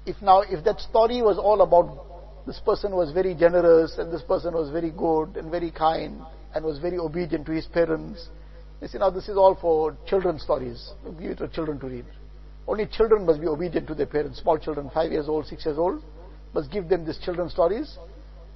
If 0.05 0.21
now, 0.21 0.43
if 0.43 0.63
that 0.65 0.81
story 0.81 1.23
was 1.23 1.39
all 1.39 1.63
about 1.63 2.47
this 2.47 2.59
person 2.59 2.95
was 2.95 3.13
very 3.13 3.35
generous 3.35 3.97
and 3.99 4.13
this 4.13 4.23
person 4.23 4.55
was 4.55 4.71
very 4.71 4.91
good 4.91 5.37
and 5.37 5.51
very 5.51 5.71
kind 5.71 6.21
and 6.55 6.65
was 6.65 6.79
very 6.79 6.99
obedient 6.99 7.47
to 7.47 7.53
his 7.53 7.67
parents, 7.67 8.29
you 8.83 8.89
see 8.89 8.99
now 8.99 9.11
this 9.11 9.29
is 9.29 9.37
all 9.37 9.55
for 9.55 9.97
children's 10.07 10.43
stories. 10.43 10.93
Give 11.19 11.33
it 11.33 11.39
to 11.39 11.49
children 11.49 11.79
to 11.81 11.87
read. 11.87 12.07
Only 12.67 12.87
children 12.87 13.25
must 13.25 13.41
be 13.41 13.47
obedient 13.47 13.87
to 13.89 13.95
their 13.95 14.07
parents. 14.07 14.41
Small 14.41 14.59
children, 14.59 14.91
five 14.93 15.13
years 15.13 15.29
old, 15.29 15.47
six 15.47 15.65
years 15.65 15.79
old, 15.79 16.03
must 16.55 16.71
give 16.71 16.89
them 16.89 17.05
these 17.05 17.19
children's 17.19 17.53
stories 17.53 17.99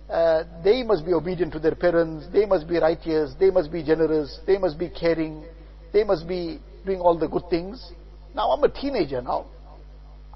uh, 0.08 0.44
they 0.62 0.82
must 0.82 1.04
be 1.04 1.12
obedient 1.12 1.52
to 1.52 1.58
their 1.58 1.74
parents, 1.74 2.26
they 2.32 2.44
must 2.44 2.68
be 2.68 2.78
righteous, 2.78 3.34
they 3.40 3.50
must 3.50 3.72
be 3.72 3.82
generous, 3.82 4.38
they 4.46 4.58
must 4.58 4.78
be 4.78 4.88
caring, 4.90 5.44
they 5.92 6.04
must 6.04 6.28
be 6.28 6.60
doing 6.84 7.00
all 7.00 7.18
the 7.18 7.26
good 7.26 7.48
things. 7.48 7.92
Now 8.34 8.50
I'm 8.50 8.62
a 8.62 8.68
teenager 8.68 9.22
now. 9.22 9.46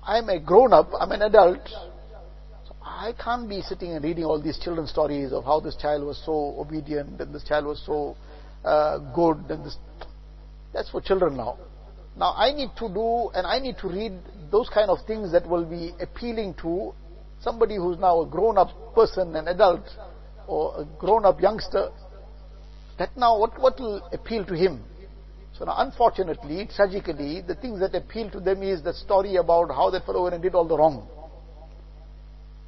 I'm 0.03 0.29
a 0.31 0.41
grown 0.41 0.73
up, 0.73 0.91
I'm 0.99 1.13
an 1.13 1.21
adult. 1.21 1.69
So 2.67 2.75
I 2.83 3.13
can't 3.23 3.47
be 3.47 3.61
sitting 3.61 3.93
and 3.93 4.03
reading 4.03 4.25
all 4.25 4.41
these 4.41 4.59
children's 4.59 4.91
stories 4.91 5.33
of 5.33 5.45
how 5.45 5.61
this 5.61 5.77
child 5.77 6.03
was 6.03 6.21
so 6.25 6.59
obedient 6.59 7.21
and 7.21 7.35
this 7.35 7.45
child 7.45 7.67
was 7.67 7.83
so 7.85 8.17
uh, 8.65 8.99
good 9.15 9.37
and 9.51 9.67
this. 9.67 9.77
That's 10.73 10.89
for 10.89 11.03
children 11.03 11.37
now. 11.37 11.59
Now 12.17 12.35
I 12.37 12.53
need 12.53 12.71
to 12.79 12.89
do 12.89 13.29
and 13.35 13.47
I 13.47 13.59
need 13.59 13.77
to 13.83 13.89
read 13.89 14.13
those 14.51 14.71
kind 14.71 14.89
of 14.89 14.99
things 15.07 15.31
that 15.33 15.47
will 15.47 15.67
be 15.67 15.93
appealing 16.01 16.55
to 16.63 16.95
somebody 17.41 17.77
who's 17.77 17.99
now 17.99 18.21
a 18.21 18.27
grown 18.27 18.59
up 18.59 18.95
person, 18.95 19.35
an 19.37 19.49
adult, 19.49 19.85
or 20.47 20.81
a 20.81 20.85
grown 20.99 21.25
up 21.25 21.41
youngster, 21.41 21.91
that 22.99 23.17
now 23.17 23.39
what, 23.39 23.61
what 23.61 23.79
will 23.79 24.03
appeal 24.13 24.45
to 24.45 24.55
him? 24.55 24.83
So 25.57 25.65
now 25.65 25.75
unfortunately, 25.79 26.69
tragically, 26.75 27.41
the 27.41 27.55
things 27.55 27.81
that 27.81 27.95
appeal 27.95 28.31
to 28.31 28.41
them 28.41 28.63
is 28.63 28.83
the 28.83 28.95
story 28.95 29.37
about 29.37 29.71
how 29.71 29.91
that 29.91 30.07
fellow 30.07 30.25
went 30.25 30.35
and 30.35 30.43
did 30.43 30.55
all 30.55 30.67
the 30.67 30.77
wrong. 30.77 31.07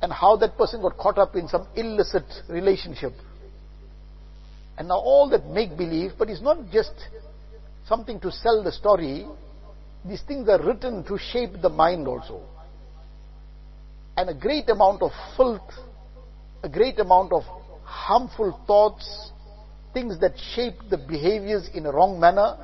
And 0.02 0.12
how 0.12 0.36
that 0.36 0.56
person 0.56 0.80
got 0.80 0.96
caught 0.96 1.18
up 1.18 1.36
in 1.36 1.46
some 1.48 1.66
illicit 1.74 2.24
relationship. 2.48 3.12
And 4.78 4.88
now 4.88 4.98
all 4.98 5.28
that 5.30 5.46
make 5.46 5.76
believe, 5.76 6.12
but 6.18 6.30
it's 6.30 6.40
not 6.40 6.70
just 6.72 6.92
something 7.86 8.18
to 8.20 8.32
sell 8.32 8.62
the 8.62 8.72
story. 8.72 9.26
These 10.06 10.22
things 10.22 10.48
are 10.48 10.62
written 10.62 11.04
to 11.04 11.18
shape 11.18 11.60
the 11.60 11.68
mind 11.68 12.08
also 12.08 12.40
and 14.20 14.28
a 14.28 14.34
great 14.34 14.68
amount 14.68 15.00
of 15.00 15.12
filth, 15.34 15.72
a 16.62 16.68
great 16.68 16.98
amount 16.98 17.32
of 17.32 17.42
harmful 17.84 18.52
thoughts, 18.66 19.32
things 19.94 20.20
that 20.20 20.32
shape 20.54 20.74
the 20.90 20.98
behaviors 20.98 21.70
in 21.72 21.86
a 21.86 21.90
wrong 21.90 22.20
manner, 22.20 22.54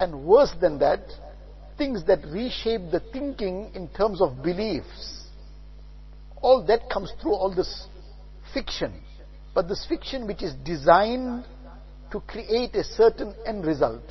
and 0.00 0.24
worse 0.24 0.52
than 0.60 0.80
that, 0.80 0.98
things 1.78 2.04
that 2.06 2.18
reshape 2.24 2.90
the 2.90 3.00
thinking 3.12 3.70
in 3.76 3.86
terms 3.90 4.20
of 4.20 4.42
beliefs. 4.42 5.22
All 6.40 6.66
that 6.66 6.90
comes 6.90 7.12
through 7.22 7.34
all 7.34 7.54
this 7.54 7.86
fiction. 8.52 8.92
But 9.54 9.68
this 9.68 9.86
fiction 9.88 10.26
which 10.26 10.42
is 10.42 10.52
designed 10.64 11.44
to 12.10 12.18
create 12.22 12.74
a 12.74 12.82
certain 12.82 13.36
end 13.46 13.64
result. 13.64 14.02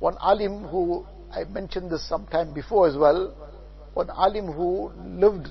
One 0.00 0.16
alim 0.20 0.64
who 0.64 1.06
I 1.30 1.44
mentioned 1.44 1.92
this 1.92 2.08
sometime 2.08 2.52
before 2.52 2.88
as 2.88 2.96
well, 2.96 3.36
one 3.94 4.10
alim 4.10 4.46
who 4.46 4.90
lived 5.04 5.48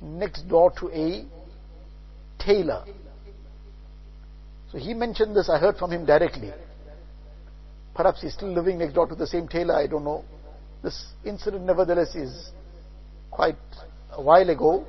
next 0.00 0.48
door 0.48 0.72
to 0.78 0.88
a 0.90 1.24
tailor. 2.38 2.84
So 4.70 4.78
he 4.78 4.94
mentioned 4.94 5.36
this, 5.36 5.48
I 5.48 5.58
heard 5.58 5.76
from 5.76 5.92
him 5.92 6.04
directly. 6.04 6.52
Perhaps 7.94 8.22
he's 8.22 8.34
still 8.34 8.52
living 8.52 8.78
next 8.78 8.94
door 8.94 9.06
to 9.06 9.14
the 9.14 9.26
same 9.26 9.46
tailor, 9.46 9.74
I 9.74 9.86
don't 9.86 10.04
know. 10.04 10.24
This 10.82 11.06
incident, 11.24 11.64
nevertheless, 11.64 12.14
is 12.14 12.50
quite 13.30 13.56
a 14.12 14.20
while 14.20 14.50
ago. 14.50 14.84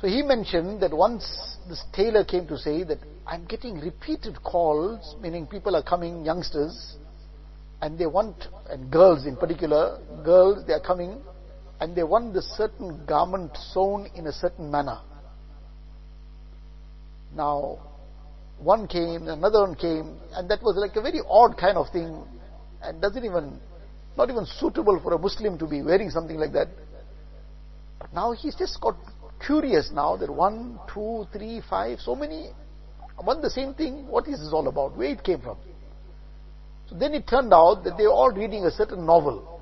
So 0.00 0.08
he 0.08 0.22
mentioned 0.22 0.82
that 0.82 0.92
once 0.92 1.56
this 1.68 1.82
tailor 1.92 2.24
came 2.24 2.48
to 2.48 2.58
say 2.58 2.82
that 2.82 2.98
I'm 3.24 3.44
getting 3.44 3.78
repeated 3.78 4.42
calls, 4.42 5.14
meaning 5.22 5.46
people 5.46 5.76
are 5.76 5.82
coming, 5.82 6.24
youngsters, 6.24 6.96
and 7.82 7.98
they 7.98 8.06
want, 8.06 8.46
and 8.70 8.90
girls 8.90 9.26
in 9.26 9.36
particular, 9.36 9.98
girls, 10.24 10.64
they 10.66 10.72
are 10.72 10.80
coming, 10.80 11.20
and 11.80 11.96
they 11.96 12.04
want 12.04 12.32
the 12.32 12.40
certain 12.40 13.04
garment 13.06 13.50
sewn 13.72 14.08
in 14.14 14.28
a 14.28 14.32
certain 14.32 14.70
manner. 14.70 15.00
Now, 17.34 17.80
one 18.60 18.86
came, 18.86 19.26
another 19.26 19.62
one 19.62 19.74
came, 19.74 20.16
and 20.34 20.48
that 20.48 20.62
was 20.62 20.76
like 20.76 20.94
a 20.94 21.02
very 21.02 21.20
odd 21.28 21.58
kind 21.58 21.76
of 21.76 21.90
thing, 21.90 22.22
and 22.82 23.02
doesn't 23.02 23.24
even, 23.24 23.58
not 24.16 24.30
even 24.30 24.46
suitable 24.46 25.00
for 25.02 25.14
a 25.14 25.18
Muslim 25.18 25.58
to 25.58 25.66
be 25.66 25.82
wearing 25.82 26.08
something 26.08 26.36
like 26.36 26.52
that. 26.52 26.68
Now 28.14 28.32
he's 28.32 28.54
just 28.54 28.80
got 28.80 28.96
curious 29.44 29.90
now 29.92 30.16
that 30.18 30.30
one, 30.30 30.78
two, 30.92 31.26
three, 31.32 31.60
five, 31.68 31.98
so 32.00 32.14
many 32.14 32.50
want 33.24 33.42
the 33.42 33.50
same 33.50 33.74
thing. 33.74 34.06
What 34.06 34.28
is 34.28 34.38
this 34.38 34.50
all 34.52 34.68
about? 34.68 34.96
Where 34.96 35.10
it 35.10 35.22
came 35.24 35.40
from? 35.40 35.56
So 36.92 36.98
then 36.98 37.14
it 37.14 37.26
turned 37.26 37.54
out 37.54 37.84
that 37.84 37.96
they 37.96 38.04
were 38.04 38.12
all 38.12 38.30
reading 38.30 38.66
a 38.66 38.70
certain 38.70 39.06
novel. 39.06 39.60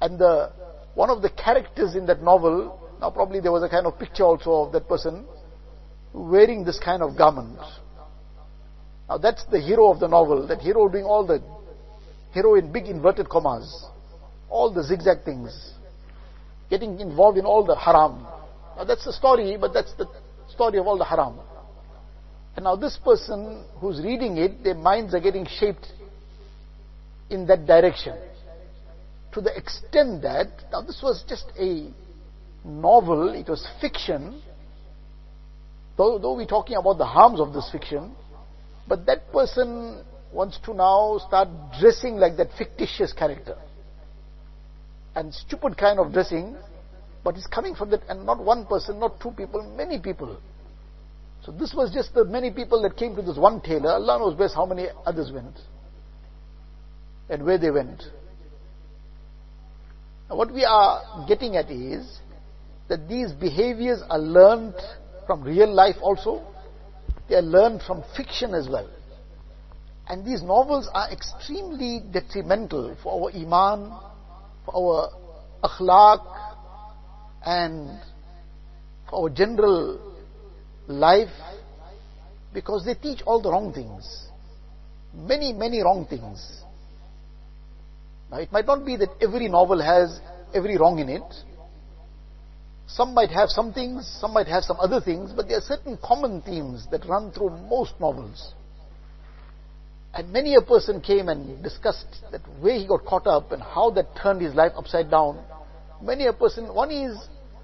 And 0.00 0.20
the, 0.20 0.52
one 0.94 1.10
of 1.10 1.20
the 1.20 1.30
characters 1.30 1.96
in 1.96 2.06
that 2.06 2.22
novel, 2.22 2.78
now 3.00 3.10
probably 3.10 3.40
there 3.40 3.50
was 3.50 3.64
a 3.64 3.68
kind 3.68 3.86
of 3.86 3.98
picture 3.98 4.22
also 4.22 4.66
of 4.66 4.72
that 4.72 4.88
person 4.88 5.26
wearing 6.12 6.64
this 6.64 6.78
kind 6.78 7.02
of 7.02 7.18
garment. 7.18 7.58
Now 9.08 9.18
that's 9.18 9.44
the 9.46 9.58
hero 9.58 9.90
of 9.90 9.98
the 9.98 10.06
novel, 10.06 10.46
that 10.46 10.60
hero 10.60 10.88
doing 10.88 11.04
all 11.04 11.26
the, 11.26 11.42
hero 12.32 12.54
in 12.54 12.70
big 12.70 12.86
inverted 12.86 13.28
commas, 13.28 13.84
all 14.48 14.72
the 14.72 14.84
zigzag 14.84 15.24
things, 15.24 15.72
getting 16.68 17.00
involved 17.00 17.36
in 17.36 17.44
all 17.44 17.66
the 17.66 17.74
haram. 17.74 18.22
Now 18.76 18.84
that's 18.84 19.04
the 19.04 19.12
story, 19.12 19.56
but 19.60 19.72
that's 19.72 19.92
the 19.94 20.06
story 20.54 20.78
of 20.78 20.86
all 20.86 20.98
the 20.98 21.04
haram. 21.04 21.40
And 22.56 22.64
now 22.64 22.76
this 22.76 22.98
person 23.02 23.64
who's 23.78 24.00
reading 24.02 24.36
it, 24.36 24.62
their 24.64 24.74
minds 24.74 25.14
are 25.14 25.20
getting 25.20 25.46
shaped 25.46 25.86
in 27.30 27.46
that 27.46 27.66
direction. 27.66 28.16
To 29.32 29.40
the 29.40 29.56
extent 29.56 30.22
that, 30.22 30.48
now 30.72 30.82
this 30.82 31.00
was 31.02 31.24
just 31.28 31.46
a 31.58 31.88
novel, 32.64 33.30
it 33.30 33.48
was 33.48 33.66
fiction, 33.80 34.42
though, 35.96 36.18
though 36.18 36.34
we're 36.34 36.46
talking 36.46 36.76
about 36.76 36.98
the 36.98 37.06
harms 37.06 37.40
of 37.40 37.52
this 37.52 37.70
fiction, 37.70 38.12
but 38.88 39.06
that 39.06 39.30
person 39.32 40.04
wants 40.32 40.58
to 40.64 40.74
now 40.74 41.18
start 41.26 41.48
dressing 41.80 42.16
like 42.16 42.36
that 42.36 42.48
fictitious 42.58 43.12
character. 43.12 43.56
And 45.14 45.32
stupid 45.32 45.76
kind 45.76 46.00
of 46.00 46.12
dressing, 46.12 46.56
but 47.22 47.36
it's 47.36 47.46
coming 47.46 47.74
from 47.74 47.90
that, 47.90 48.02
and 48.08 48.26
not 48.26 48.42
one 48.42 48.66
person, 48.66 48.98
not 48.98 49.20
two 49.20 49.30
people, 49.30 49.62
many 49.76 49.98
people. 50.00 50.38
So 51.44 51.52
this 51.52 51.72
was 51.74 51.92
just 51.92 52.12
the 52.12 52.24
many 52.24 52.50
people 52.50 52.82
that 52.82 52.96
came 52.96 53.16
to 53.16 53.22
this 53.22 53.36
one 53.36 53.60
tailor. 53.60 53.92
Allah 53.92 54.18
knows 54.18 54.34
best 54.34 54.54
how 54.54 54.66
many 54.66 54.88
others 55.06 55.32
went 55.32 55.56
and 57.30 57.44
where 57.44 57.56
they 57.58 57.70
went. 57.70 58.02
Now 60.28 60.36
what 60.36 60.52
we 60.52 60.64
are 60.64 61.24
getting 61.26 61.56
at 61.56 61.70
is 61.70 62.18
that 62.88 63.08
these 63.08 63.32
behaviors 63.32 64.02
are 64.10 64.18
learned 64.18 64.74
from 65.26 65.42
real 65.42 65.72
life 65.72 65.96
also. 66.02 66.44
They 67.28 67.36
are 67.36 67.42
learned 67.42 67.82
from 67.86 68.04
fiction 68.16 68.54
as 68.54 68.68
well. 68.68 68.90
And 70.08 70.26
these 70.26 70.42
novels 70.42 70.90
are 70.92 71.10
extremely 71.10 72.02
detrimental 72.12 72.96
for 73.02 73.30
our 73.30 73.36
iman, 73.36 73.96
for 74.66 74.74
our 74.74 75.10
akhlaq, 75.62 76.26
and 77.46 78.00
for 79.08 79.22
our 79.22 79.30
general 79.30 80.09
life, 80.90 81.30
because 82.52 82.84
they 82.84 82.94
teach 82.94 83.22
all 83.26 83.40
the 83.40 83.50
wrong 83.50 83.72
things. 83.72 84.26
Many, 85.14 85.52
many 85.52 85.82
wrong 85.82 86.06
things. 86.08 86.62
Now, 88.30 88.38
it 88.38 88.52
might 88.52 88.66
not 88.66 88.84
be 88.84 88.96
that 88.96 89.10
every 89.20 89.48
novel 89.48 89.80
has 89.80 90.20
every 90.54 90.76
wrong 90.76 90.98
in 90.98 91.08
it. 91.08 91.22
Some 92.86 93.14
might 93.14 93.30
have 93.30 93.50
some 93.50 93.72
things, 93.72 94.06
some 94.20 94.32
might 94.32 94.48
have 94.48 94.64
some 94.64 94.78
other 94.80 95.00
things, 95.00 95.32
but 95.34 95.46
there 95.48 95.58
are 95.58 95.62
certain 95.62 95.96
common 96.02 96.42
themes 96.42 96.86
that 96.90 97.06
run 97.06 97.30
through 97.30 97.50
most 97.68 97.92
novels. 98.00 98.52
And 100.12 100.32
many 100.32 100.56
a 100.56 100.60
person 100.60 101.00
came 101.00 101.28
and 101.28 101.62
discussed 101.62 102.24
that 102.32 102.40
way 102.60 102.78
he 102.78 102.86
got 102.86 103.04
caught 103.04 103.28
up 103.28 103.52
and 103.52 103.62
how 103.62 103.90
that 103.90 104.16
turned 104.20 104.40
his 104.40 104.54
life 104.54 104.72
upside 104.76 105.08
down. 105.08 105.44
Many 106.02 106.26
a 106.26 106.32
person, 106.32 106.74
one 106.74 106.90
is 106.90 107.16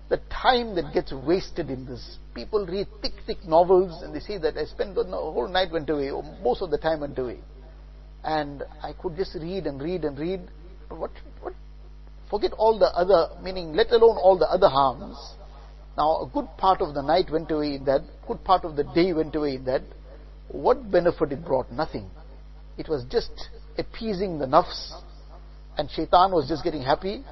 the 0.08 0.18
time 0.30 0.75
that 0.76 0.92
gets 0.92 1.12
wasted 1.12 1.70
in 1.70 1.84
this. 1.86 2.18
People 2.34 2.66
read 2.66 2.86
thick, 3.02 3.12
thick 3.26 3.44
novels 3.46 4.02
and 4.02 4.14
they 4.14 4.20
say 4.20 4.38
that 4.38 4.56
I 4.56 4.64
spent 4.64 4.94
the 4.94 5.04
whole 5.04 5.48
night 5.48 5.72
went 5.72 5.90
away, 5.90 6.10
or 6.10 6.22
most 6.42 6.62
of 6.62 6.70
the 6.70 6.78
time 6.78 7.00
went 7.00 7.18
away. 7.18 7.38
And 8.22 8.62
I 8.82 8.92
could 8.92 9.16
just 9.16 9.34
read 9.34 9.66
and 9.66 9.80
read 9.80 10.04
and 10.04 10.18
read. 10.18 10.40
But 10.88 10.98
what, 10.98 11.10
what, 11.40 11.54
forget 12.30 12.52
all 12.52 12.78
the 12.78 12.86
other, 12.86 13.30
meaning 13.42 13.72
let 13.75 13.90
alone 13.90 14.16
all 14.16 14.38
the 14.38 14.48
other 14.48 14.68
harms. 14.68 15.16
Now 15.96 16.22
a 16.22 16.30
good 16.32 16.48
part 16.58 16.80
of 16.80 16.94
the 16.94 17.02
night 17.02 17.30
went 17.30 17.50
away 17.50 17.76
in 17.76 17.84
that, 17.86 18.02
good 18.28 18.44
part 18.44 18.64
of 18.64 18.76
the 18.76 18.84
day 18.84 19.12
went 19.12 19.34
away 19.34 19.56
in 19.56 19.64
that. 19.64 19.82
What 20.48 20.90
benefit 20.90 21.32
it 21.32 21.44
brought? 21.44 21.72
Nothing. 21.72 22.08
It 22.78 22.88
was 22.88 23.04
just 23.10 23.48
appeasing 23.78 24.38
the 24.38 24.46
nafs 24.46 24.92
and 25.76 25.90
shaitan 25.90 26.32
was 26.32 26.48
just 26.48 26.62
getting 26.62 26.82
happy 26.82 27.25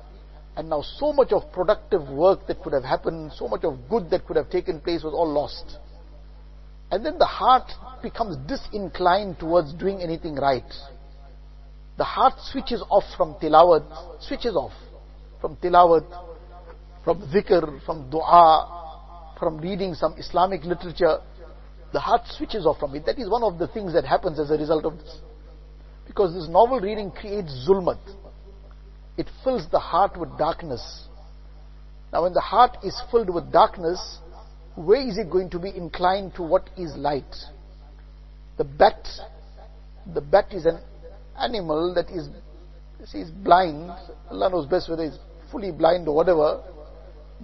and 0.57 0.69
now 0.69 0.83
so 0.83 1.13
much 1.13 1.33
of 1.33 1.51
productive 1.53 2.09
work 2.09 2.47
that 2.47 2.63
could 2.63 2.73
have 2.73 2.85
happened, 2.85 3.33
so 3.35 3.49
much 3.49 3.65
of 3.65 3.79
good 3.89 4.11
that 4.11 4.27
could 4.27 4.37
have 4.37 4.51
taken 4.51 4.81
place 4.81 5.03
was 5.03 5.13
all 5.13 5.31
lost. 5.31 5.79
And 6.91 7.05
then 7.05 7.19
the 7.19 7.27
heart 7.27 7.73
becomes 8.03 8.37
disinclined 8.47 9.39
towards 9.41 9.73
doing 9.75 10.01
anything 10.01 10.37
right. 10.37 10.63
The 11.97 12.05
heart 12.05 12.35
switches 12.53 12.83
off 12.89 13.05
from 13.17 13.35
tilawat, 13.35 14.23
switches 14.23 14.55
off 14.55 14.73
from 15.41 15.57
tilawat, 15.57 16.07
from 17.05 17.21
dhikr, 17.33 17.85
from 17.85 18.11
dua, 18.11 19.35
from 19.39 19.59
reading 19.59 19.95
some 19.95 20.15
Islamic 20.19 20.65
literature. 20.65 21.19
The 21.93 22.01
heart 22.01 22.23
switches 22.27 22.67
off 22.67 22.79
from 22.79 22.95
it. 22.95 23.07
That 23.07 23.19
is 23.19 23.29
one 23.29 23.43
of 23.43 23.59
the 23.59 23.69
things 23.69 23.93
that 23.93 24.05
happens 24.05 24.39
as 24.39 24.51
a 24.51 24.57
result 24.57 24.85
of 24.85 24.99
this. 24.99 25.19
Because 26.07 26.35
this 26.35 26.49
novel 26.49 26.81
reading 26.81 27.11
creates 27.11 27.67
zulmat. 27.69 27.99
It 29.17 29.29
fills 29.43 29.67
the 29.71 29.79
heart 29.79 30.19
with 30.19 30.37
darkness. 30.39 31.07
Now 32.13 32.23
when 32.23 32.33
the 32.33 32.41
heart 32.41 32.79
is 32.83 33.01
filled 33.11 33.33
with 33.33 33.53
darkness, 33.53 34.19
where 34.75 35.01
is 35.01 35.19
it 35.19 35.31
going 35.31 35.51
to 35.51 35.59
be 35.59 35.75
inclined 35.75 36.35
to 36.35 36.43
what 36.43 36.69
is 36.77 36.95
light? 36.97 37.35
The 38.57 38.65
bat, 38.65 39.07
the 40.13 40.21
bat 40.21 40.53
is 40.53 40.67
an 40.67 40.79
animal 41.39 41.95
that 41.95 42.09
see, 42.09 43.19
is, 43.19 43.29
is 43.29 43.31
blind. 43.31 43.91
Allah 44.31 44.51
knows 44.51 44.67
best 44.67 44.89
whether 44.89 45.05
it's 45.05 45.19
fully 45.51 45.73
blind 45.73 46.09
or 46.09 46.15
whatever, 46.15 46.63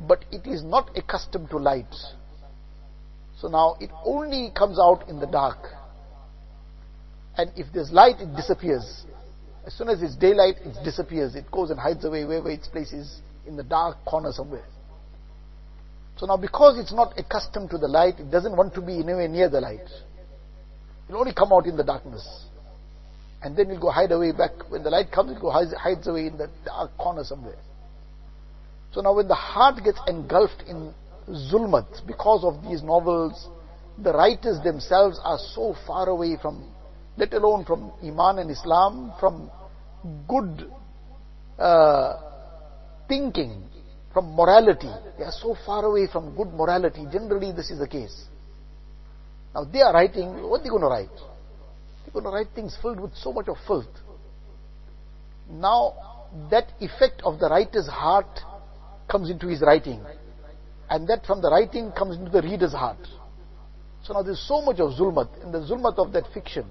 but 0.09 0.25
it 0.33 0.47
is 0.47 0.63
not 0.63 0.97
accustomed 0.97 1.51
to 1.51 1.59
light. 1.59 1.95
So 3.41 3.49
now 3.49 3.77
it 3.81 3.91
only 4.05 4.53
comes 4.55 4.79
out 4.79 5.09
in 5.09 5.19
the 5.19 5.27
dark. 5.27 5.59
And 7.37 7.51
if 7.57 7.73
there's 7.73 7.91
light, 7.91 8.17
it 8.21 8.35
disappears. 8.37 9.05
As 9.67 9.75
soon 9.75 9.89
as 9.89 10.03
it's 10.03 10.17
daylight, 10.17 10.57
it 10.65 10.83
disappears. 10.85 11.35
It 11.35 11.51
goes 11.51 11.71
and 11.71 11.79
hides 11.79 12.05
away 12.05 12.25
wherever 12.25 12.51
its 12.51 12.69
place 12.69 12.93
is, 12.93 13.21
in 13.47 13.57
the 13.57 13.63
dark 13.63 14.05
corner 14.05 14.33
somewhere. 14.33 14.65
So 16.17 16.27
now 16.27 16.37
because 16.37 16.79
it's 16.79 16.93
not 16.93 17.19
accustomed 17.19 17.71
to 17.71 17.79
the 17.79 17.89
light, 17.89 18.19
it 18.19 18.31
doesn't 18.31 18.57
want 18.57 18.75
to 18.75 18.83
be 18.83 18.95
anywhere 18.99 19.29
near 19.29 19.49
the 19.49 19.61
light. 19.61 19.89
It'll 21.09 21.21
only 21.21 21.33
come 21.33 21.53
out 21.53 21.67
in 21.67 21.77
the 21.77 21.85
darkness. 21.85 22.45
And 23.43 23.57
then 23.57 23.71
it'll 23.71 23.81
go 23.81 23.91
hide 23.91 24.13
away 24.13 24.33
back. 24.33 24.71
When 24.71 24.83
the 24.83 24.91
light 24.91 25.11
comes, 25.11 25.33
it 25.33 25.41
go 25.41 25.51
hides, 25.51 25.73
hides 25.73 26.07
away 26.07 26.27
in 26.27 26.37
the 26.37 26.51
dark 26.65 26.97
corner 26.99 27.25
somewhere. 27.25 27.57
So 28.93 29.01
now 29.01 29.15
when 29.15 29.29
the 29.29 29.35
heart 29.35 29.83
gets 29.83 29.99
engulfed 30.07 30.63
in 30.69 30.93
zulmat 31.29 32.07
because 32.07 32.45
of 32.45 32.63
these 32.63 32.83
novels, 32.83 33.49
the 34.03 34.13
writers 34.13 34.63
themselves 34.63 35.19
are 35.25 35.39
so 35.55 35.75
far 35.87 36.09
away 36.09 36.37
from 36.41 36.71
let 37.21 37.35
alone 37.35 37.67
from 37.67 37.93
Iman 38.03 38.39
and 38.39 38.51
Islam, 38.51 39.13
from 39.21 39.51
good 40.27 40.71
uh, 41.59 42.17
thinking, 43.07 43.63
from 44.15 44.35
morality. 44.35 44.91
They 45.19 45.25
are 45.25 45.33
so 45.33 45.55
far 45.67 45.85
away 45.85 46.09
from 46.11 46.35
good 46.35 46.49
morality. 46.55 47.05
Generally, 47.13 47.53
this 47.53 47.71
is 47.71 47.79
the 47.79 47.87
case. 47.87 48.25
Now, 49.55 49.65
they 49.65 49.83
are 49.83 49.93
writing, 49.93 50.49
what 50.49 50.61
are 50.61 50.65
they 50.65 50.71
going 50.71 50.81
to 50.81 50.89
write? 50.89 51.17
They're 52.05 52.13
going 52.15 52.25
to 52.25 52.31
write 52.31 52.49
things 52.55 52.77
filled 52.81 52.99
with 52.99 53.15
so 53.17 53.35
much 53.35 53.49
of 53.49 53.57
filth. 53.67 53.95
Now, 55.51 56.29
that 56.51 56.73
effect 56.81 57.21
of 57.23 57.39
the 57.39 57.51
writer's 57.51 57.89
heart 57.89 58.41
comes 59.11 59.29
into 59.29 59.47
his 59.47 59.61
writing. 59.61 60.01
And 60.89 61.07
that 61.09 61.27
from 61.27 61.43
the 61.43 61.51
writing 61.51 61.93
comes 61.93 62.17
into 62.17 62.31
the 62.31 62.41
reader's 62.41 62.73
heart. 62.73 63.07
So 64.05 64.15
now 64.15 64.23
there's 64.23 64.43
so 64.49 64.63
much 64.63 64.81
of 64.81 64.93
zulmat, 64.93 65.43
in 65.45 65.53
the 65.53 65.59
zulmat 65.59 65.99
of 65.99 66.13
that 66.15 66.25
fiction 66.33 66.65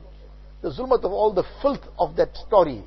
the 0.62 0.70
zulmat 0.70 1.04
of 1.04 1.12
all 1.12 1.34
the 1.34 1.44
filth 1.62 1.84
of 1.98 2.16
that 2.18 2.36
story. 2.36 2.84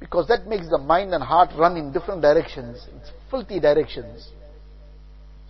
Because 0.00 0.28
that 0.28 0.46
makes 0.46 0.68
the 0.68 0.78
mind 0.78 1.12
and 1.12 1.22
heart 1.22 1.50
run 1.56 1.76
in 1.76 1.92
different 1.92 2.22
directions, 2.22 2.86
it's 2.96 3.10
filthy 3.30 3.58
directions. 3.58 4.28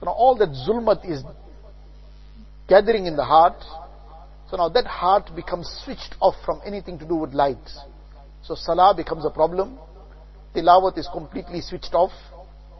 So 0.00 0.06
now 0.06 0.12
all 0.12 0.36
that 0.36 0.50
zulmat 0.50 1.08
is 1.08 1.22
gathering 2.68 3.06
in 3.06 3.16
the 3.16 3.24
heart. 3.24 3.62
So 4.50 4.56
now 4.56 4.68
that 4.70 4.86
heart 4.86 5.30
becomes 5.34 5.68
switched 5.84 6.14
off 6.20 6.34
from 6.44 6.60
anything 6.64 6.98
to 7.00 7.06
do 7.06 7.16
with 7.16 7.34
light. 7.34 7.58
So 8.42 8.54
salah 8.54 8.94
becomes 8.96 9.24
a 9.24 9.30
problem. 9.30 9.78
Tilawat 10.54 10.96
is 10.96 11.08
completely 11.12 11.60
switched 11.60 11.92
off. 11.92 12.12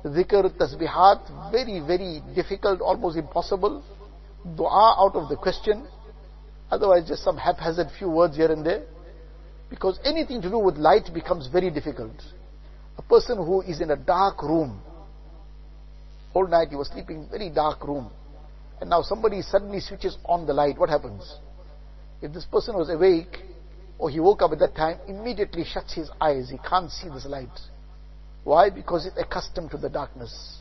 Dhikr, 0.04 0.56
tasbihat, 0.56 1.52
very, 1.52 1.80
very 1.80 2.22
difficult, 2.34 2.80
almost 2.80 3.18
impossible. 3.18 3.82
Dua 4.56 4.96
out 4.98 5.16
of 5.16 5.28
the 5.28 5.36
question. 5.36 5.86
Otherwise, 6.70 7.08
just 7.08 7.22
some 7.22 7.36
haphazard 7.36 7.88
few 7.98 8.10
words 8.10 8.36
here 8.36 8.52
and 8.52 8.64
there. 8.64 8.84
Because 9.70 9.98
anything 10.04 10.40
to 10.42 10.50
do 10.50 10.58
with 10.58 10.76
light 10.76 11.08
becomes 11.12 11.46
very 11.48 11.70
difficult. 11.70 12.14
A 12.96 13.02
person 13.02 13.36
who 13.36 13.62
is 13.62 13.80
in 13.80 13.90
a 13.90 13.96
dark 13.96 14.42
room, 14.42 14.80
whole 16.32 16.46
night 16.46 16.68
he 16.70 16.76
was 16.76 16.88
sleeping 16.88 17.18
in 17.18 17.24
a 17.24 17.28
very 17.28 17.50
dark 17.50 17.86
room, 17.86 18.10
and 18.80 18.90
now 18.90 19.02
somebody 19.02 19.42
suddenly 19.42 19.80
switches 19.80 20.16
on 20.24 20.46
the 20.46 20.52
light, 20.52 20.78
what 20.78 20.88
happens? 20.88 21.36
If 22.22 22.32
this 22.32 22.44
person 22.44 22.76
was 22.76 22.90
awake, 22.90 23.38
or 23.98 24.10
he 24.10 24.20
woke 24.20 24.42
up 24.42 24.52
at 24.52 24.58
that 24.60 24.74
time, 24.74 24.98
immediately 25.08 25.64
shuts 25.64 25.94
his 25.94 26.10
eyes, 26.20 26.50
he 26.50 26.58
can't 26.58 26.90
see 26.90 27.08
this 27.08 27.26
light. 27.26 27.48
Why? 28.44 28.70
Because 28.70 29.04
he's 29.04 29.22
accustomed 29.22 29.70
to 29.72 29.76
the 29.76 29.88
darkness. 29.88 30.58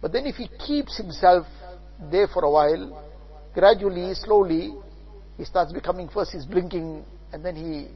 But 0.00 0.12
then 0.12 0.26
if 0.26 0.36
he 0.36 0.48
keeps 0.66 0.96
himself 0.96 1.46
there 2.10 2.28
for 2.28 2.44
a 2.44 2.50
while, 2.50 3.04
gradually, 3.54 4.14
slowly, 4.14 4.74
he 5.42 5.46
starts 5.46 5.72
becoming 5.72 6.08
first 6.08 6.30
he's 6.30 6.44
blinking 6.44 7.04
and 7.32 7.44
then 7.44 7.56
he 7.56 7.88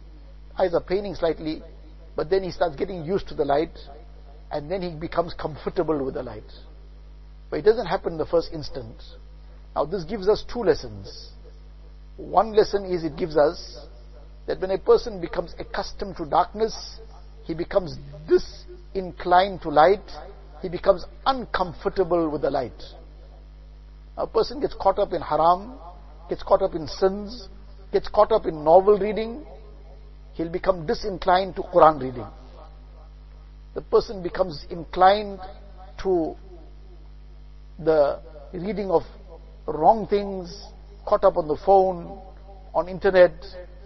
eyes 0.59 0.74
are 0.74 0.80
paining 0.80 1.14
slightly 1.14 1.62
but 2.16 2.28
then 2.28 2.42
he 2.42 2.50
starts 2.50 2.74
getting 2.74 3.04
used 3.04 3.28
to 3.28 3.35
the 3.35 3.44
light 3.44 3.78
and 4.50 4.68
then 4.68 4.82
he 4.82 4.90
becomes 4.90 5.32
comfortable 5.35 6.04
with 6.04 6.14
the 6.14 6.22
light. 6.24 6.50
But 7.48 7.61
it 7.61 7.62
doesn't 7.62 7.87
happen 7.87 8.14
in 8.14 8.18
the 8.18 8.26
first 8.26 8.52
instant 8.52 8.96
now 9.76 9.85
this 9.85 10.02
gives 10.02 10.26
us 10.28 10.44
two 10.52 10.64
lessons. 10.64 11.30
One 12.16 12.52
lesson 12.52 12.85
is 12.85 13.04
it 13.04 13.16
gives 13.16 13.37
us 13.37 13.78
that 14.48 14.61
when 14.61 14.72
a 14.72 14.78
person 14.78 15.20
becomes 15.20 15.54
accustomed 15.56 16.16
to 16.16 16.26
darkness, 16.26 16.98
he 17.44 17.54
becomes 17.54 17.96
disinclined 18.28 19.62
to 19.62 19.68
light, 19.68 20.11
he 20.62 20.68
becomes 20.68 21.04
uncomfortable 21.24 22.28
with 22.28 22.42
the 22.42 22.50
light. 22.50 22.82
A 24.16 24.26
person 24.26 24.61
gets 24.61 24.74
caught 24.74 24.98
up 24.98 25.12
in 25.12 25.22
haram, 25.22 25.78
gets 26.29 26.43
caught 26.43 26.62
up 26.62 26.75
in 26.75 26.87
sins, 26.87 27.49
gets 27.93 28.09
caught 28.09 28.33
up 28.33 28.47
in 28.47 28.65
novel 28.65 28.99
reading, 28.99 29.45
he'll 30.35 30.51
become 30.51 30.87
disinclined 30.87 31.57
to 31.57 31.62
Quran 31.62 32.01
reading. 32.01 32.27
The 33.75 33.83
person 33.83 34.23
becomes 34.23 34.65
inclined 34.71 35.39
to 36.03 36.35
the 37.79 38.21
reading 38.53 38.91
of 38.91 39.03
wrong 39.67 40.07
things, 40.07 40.65
caught 41.07 41.25
up 41.25 41.37
on 41.37 41.49
the 41.49 41.57
phone, 41.65 42.21
on 42.75 42.89
internet, 42.89 43.33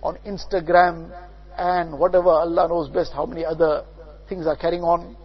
on 0.03 0.17
Instagram, 0.27 1.11
and 1.59 1.99
whatever 1.99 2.29
Allah 2.29 2.69
knows 2.69 2.89
best 2.89 3.13
how 3.13 3.27
many 3.27 3.45
other 3.45 3.85
things 4.29 4.47
are 4.47 4.57
carrying 4.57 4.83
on. 4.83 5.17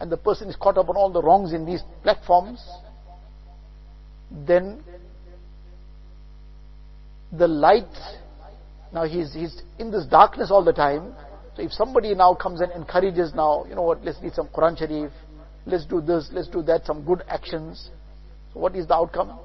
And 0.00 0.10
the 0.10 0.16
person 0.16 0.48
is 0.48 0.56
caught 0.56 0.78
up 0.78 0.88
on 0.88 0.96
all 0.96 1.12
the 1.12 1.20
wrongs 1.20 1.52
in 1.52 1.66
these 1.66 1.82
platforms, 2.02 2.64
then 4.30 4.84
the 7.32 7.46
light, 7.46 7.84
now 8.92 9.04
he's, 9.04 9.32
he's 9.34 9.62
in 9.78 9.90
this 9.90 10.06
darkness 10.06 10.50
all 10.50 10.64
the 10.64 10.72
time. 10.72 11.14
So 11.56 11.62
if 11.62 11.72
somebody 11.72 12.14
now 12.14 12.34
comes 12.34 12.60
and 12.60 12.72
encourages 12.72 13.34
now, 13.34 13.64
you 13.68 13.74
know 13.74 13.82
what, 13.82 14.04
let's 14.04 14.18
read 14.22 14.34
some 14.34 14.48
Quran 14.48 14.78
Sharif, 14.78 15.10
let's 15.66 15.84
do 15.84 16.00
this, 16.00 16.30
let's 16.32 16.48
do 16.48 16.62
that, 16.62 16.86
some 16.86 17.04
good 17.04 17.22
actions. 17.28 17.90
So 18.54 18.60
what 18.60 18.74
is 18.76 18.86
the 18.86 18.94
outcome? 18.94 19.38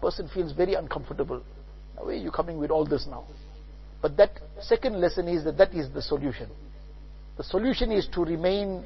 Person 0.00 0.30
feels 0.32 0.52
very 0.52 0.74
uncomfortable. 0.74 1.42
Now, 1.96 2.04
where 2.04 2.14
are 2.14 2.18
you 2.18 2.30
coming 2.30 2.58
with 2.58 2.70
all 2.70 2.86
this 2.86 3.06
now? 3.06 3.26
But 4.00 4.16
that 4.16 4.30
second 4.62 4.98
lesson 5.00 5.28
is 5.28 5.44
that 5.44 5.58
that 5.58 5.74
is 5.74 5.92
the 5.92 6.00
solution. 6.00 6.48
The 7.36 7.44
solution 7.44 7.92
is 7.92 8.08
to 8.14 8.24
remain 8.24 8.84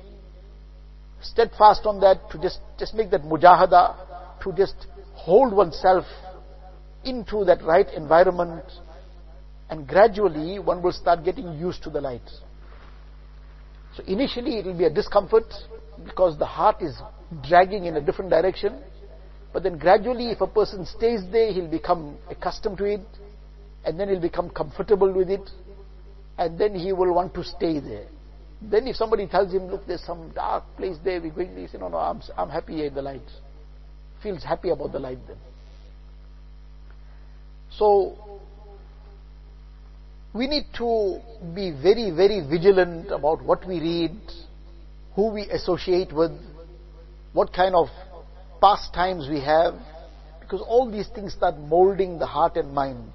steadfast 1.21 1.87
on 1.87 2.01
that, 2.01 2.31
to 2.31 2.39
just, 2.39 2.59
just 2.79 2.95
make 2.95 3.11
that 3.11 3.23
mujahada, 3.23 4.43
to 4.43 4.53
just 4.53 4.75
hold 5.15 5.55
oneself 5.55 6.05
into 7.05 7.45
that 7.45 7.63
right 7.63 7.89
environment, 7.95 8.65
and 9.71 9.87
gradually 9.87 10.59
one 10.59 10.83
will 10.83 10.93
start 10.93 11.25
getting 11.25 11.59
used 11.59 11.83
to 11.85 11.91
the 11.91 12.01
light. 12.01 12.29
So 13.97 14.03
initially 14.07 14.59
it 14.59 14.67
will 14.67 14.77
be 14.77 14.85
a 14.85 14.91
discomfort 14.91 15.53
because 16.05 16.39
the 16.39 16.47
heart 16.47 16.83
is 16.83 16.97
dragging 17.47 17.85
in 17.85 17.97
a 17.97 18.01
different 18.01 18.31
direction. 18.31 18.81
But 19.53 19.63
then 19.63 19.79
gradually 19.79 20.31
if 20.31 20.41
a 20.41 20.47
person 20.47 20.85
stays 20.85 21.21
there, 21.31 21.53
he'll 21.53 21.71
become 21.71 22.17
accustomed 22.29 22.79
to 22.79 22.85
it 22.85 23.07
and 23.85 23.99
then 23.99 24.09
he'll 24.09 24.21
become 24.21 24.51
comfortable 24.51 25.13
with 25.13 25.31
it 25.31 25.49
and 26.39 26.59
then 26.59 26.75
he 26.75 26.93
will 26.93 27.15
want 27.15 27.35
to 27.35 27.45
stay 27.45 27.79
there. 27.79 28.07
Then 28.61 28.87
if 28.89 28.97
somebody 28.97 29.27
tells 29.27 29.53
him, 29.53 29.67
look, 29.67 29.87
there's 29.87 30.03
some 30.03 30.31
dark 30.35 30.65
place 30.77 30.97
there, 31.05 31.21
we're 31.21 31.31
going, 31.31 31.57
he 31.57 31.67
say, 31.69 31.79
no, 31.79 31.89
no, 31.89 31.99
I'm, 31.99 32.21
I'm 32.37 32.49
happy 32.49 32.77
here 32.77 32.87
in 32.87 32.95
the 32.95 33.03
light. 33.03 33.29
Feels 34.23 34.43
happy 34.43 34.71
about 34.71 34.93
the 34.93 34.99
light 34.99 35.19
then. 35.27 35.37
So, 37.79 38.17
we 40.33 40.47
need 40.47 40.65
to 40.79 41.21
be 41.55 41.71
very, 41.71 42.11
very 42.11 42.41
vigilant 42.49 43.11
about 43.11 43.43
what 43.43 43.67
we 43.67 43.81
read, 43.81 44.17
who 45.15 45.33
we 45.33 45.43
associate 45.43 46.13
with, 46.13 46.33
what 47.33 47.53
kind 47.53 47.75
of 47.75 47.89
pastimes 48.61 49.29
we 49.29 49.41
have, 49.41 49.75
because 50.41 50.61
all 50.61 50.91
these 50.91 51.09
things 51.15 51.33
start 51.33 51.57
molding 51.59 52.19
the 52.19 52.27
heart 52.27 52.57
and 52.57 52.73
mind. 52.73 53.13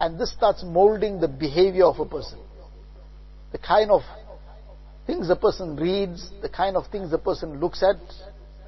And 0.00 0.18
this 0.18 0.32
starts 0.32 0.62
molding 0.64 1.20
the 1.20 1.28
behavior 1.28 1.84
of 1.84 1.98
a 1.98 2.04
person. 2.04 2.38
The 3.52 3.58
kind 3.58 3.90
of 3.90 4.02
things 5.06 5.30
a 5.30 5.36
person 5.36 5.76
reads, 5.76 6.30
the 6.42 6.48
kind 6.48 6.76
of 6.76 6.86
things 6.88 7.12
a 7.12 7.18
person 7.18 7.60
looks 7.60 7.82
at, 7.82 7.96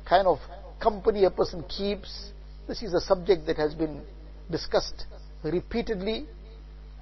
kind 0.08 0.26
of 0.26 0.38
company 0.80 1.24
a 1.24 1.30
person 1.30 1.64
keeps. 1.64 2.30
This 2.68 2.82
is 2.82 2.94
a 2.94 3.00
subject 3.00 3.46
that 3.46 3.56
has 3.56 3.74
been 3.74 4.02
discussed 4.50 5.06
repeatedly 5.42 6.26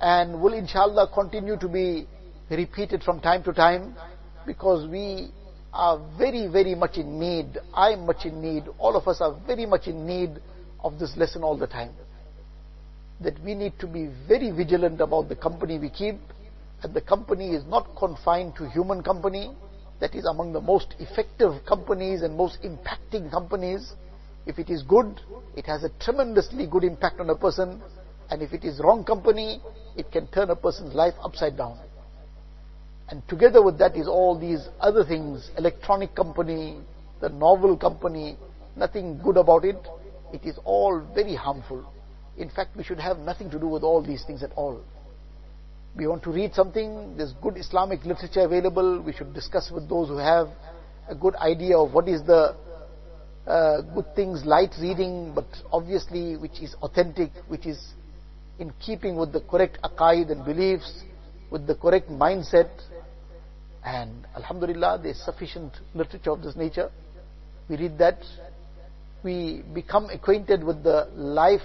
and 0.01 0.41
will 0.41 0.53
inshallah 0.53 1.11
continue 1.15 1.57
to 1.59 1.69
be 1.69 2.07
repeated 2.51 3.03
from 3.03 3.21
time 3.21 3.43
to 3.43 3.53
time 3.53 3.95
because 4.47 4.89
we 4.89 5.31
are 5.73 6.01
very, 6.17 6.47
very 6.47 6.75
much 6.75 6.97
in 6.97 7.19
need. 7.19 7.59
I 7.75 7.91
am 7.91 8.07
much 8.07 8.25
in 8.25 8.41
need. 8.41 8.65
All 8.79 8.97
of 8.97 9.09
us 9.09 9.21
are 9.21 9.37
very 9.47 9.67
much 9.67 9.87
in 9.87 10.07
need 10.07 10.41
of 10.81 10.99
this 10.99 11.17
lesson 11.17 11.43
all 11.43 11.57
the 11.57 11.67
time. 11.67 11.91
That 13.21 13.43
we 13.43 13.55
need 13.55 13.79
to 13.81 13.87
be 13.87 14.11
very 14.29 14.51
vigilant 14.51 15.01
about 15.01 15.29
the 15.29 15.37
company 15.37 15.79
we 15.79 15.91
keep, 15.91 16.19
and 16.83 16.95
the 16.95 17.01
company 17.01 17.55
is 17.55 17.65
not 17.67 17.97
confined 17.97 18.55
to 18.57 18.69
human 18.69 19.03
company. 19.03 19.53
That 20.01 20.15
is 20.15 20.27
among 20.27 20.53
the 20.53 20.61
most 20.61 20.95
effective 20.99 21.65
companies 21.67 22.23
and 22.23 22.37
most 22.37 22.59
impacting 22.63 23.31
companies. 23.31 23.95
If 24.47 24.59
it 24.59 24.71
is 24.71 24.83
good, 24.83 25.21
it 25.57 25.67
has 25.67 25.85
a 25.85 25.91
tremendously 26.01 26.67
good 26.67 26.85
impact 26.85 27.21
on 27.21 27.31
a 27.31 27.37
person. 27.37 27.83
And 28.31 28.43
if 28.43 28.53
it 28.53 28.65
is 28.65 28.81
wrong 28.81 29.05
company, 29.05 29.61
it 29.97 30.11
can 30.11 30.27
turn 30.29 30.51
a 30.51 30.57
person's 30.57 30.95
life 30.95 31.15
upside 31.23 31.57
down. 31.57 31.79
And 33.09 33.27
together 33.29 33.63
with 33.63 33.79
that 33.79 33.97
is 33.97 34.09
all 34.09 34.39
these 34.39 34.67
other 34.81 35.05
things, 35.05 35.51
electronic 35.59 36.15
company, 36.15 36.79
the 37.21 37.29
novel 37.29 37.77
company, 37.77 38.37
nothing 38.77 39.21
good 39.23 39.37
about 39.37 39.65
it. 39.65 39.77
It 40.33 40.45
is 40.45 40.59
all 40.65 41.01
very 41.15 41.35
harmful. 41.35 41.85
In 42.37 42.49
fact, 42.51 42.77
we 42.77 42.83
should 42.83 42.99
have 42.99 43.19
nothing 43.19 43.51
to 43.51 43.59
do 43.59 43.69
with 43.69 43.83
all 43.83 44.03
these 44.03 44.25
things 44.25 44.43
at 44.43 44.53
all. 44.57 44.83
We 45.97 46.09
want 46.09 46.25
to 46.25 46.31
read 46.31 46.55
something, 46.55 47.17
there's 47.17 47.33
good 47.41 47.57
Islamic 47.57 48.05
literature 48.05 48.41
available, 48.41 49.01
we 49.01 49.13
should 49.13 49.33
discuss 49.33 49.71
with 49.71 49.89
those 49.89 50.09
who 50.09 50.17
have 50.17 50.49
a 51.09 51.15
good 51.15 51.37
idea 51.37 51.79
of 51.79 51.93
what 51.93 52.09
is 52.09 52.23
the 52.25 52.57
uh, 53.47 53.83
good 53.83 54.15
things, 54.15 54.45
light 54.45 54.73
reading, 54.81 55.33
but 55.35 55.47
obviously 55.73 56.37
which 56.37 56.61
is 56.61 56.75
authentic, 56.83 57.31
which 57.49 57.67
is 57.67 57.79
in 58.59 58.73
keeping 58.81 59.17
with 59.17 59.33
the 59.33 59.41
correct 59.41 59.79
aqaid 59.83 60.31
and 60.31 60.45
beliefs, 60.45 61.03
with 61.51 61.67
the 61.67 61.75
correct 61.75 62.09
mindset. 62.09 62.71
And 63.85 64.27
Alhamdulillah, 64.35 65.01
there's 65.03 65.19
sufficient 65.19 65.73
literature 65.95 66.31
of 66.31 66.43
this 66.43 66.57
nature. 66.57 66.91
We 67.69 67.77
read 67.77 67.99
that. 67.99 68.19
We 69.23 69.63
become 69.75 70.11
acquainted 70.11 70.63
with 70.65 70.83
the 70.83 71.09
life 71.15 71.63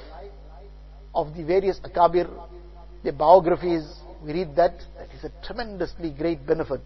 of 1.13 1.35
the 1.35 1.43
various 1.43 1.79
akabir, 1.79 2.29
their 3.03 3.13
biographies. 3.13 3.83
We 4.23 4.33
read 4.33 4.55
that. 4.55 4.75
That 4.97 5.09
is 5.13 5.23
a 5.23 5.31
tremendously 5.45 6.11
great 6.11 6.45
benefit. 6.45 6.81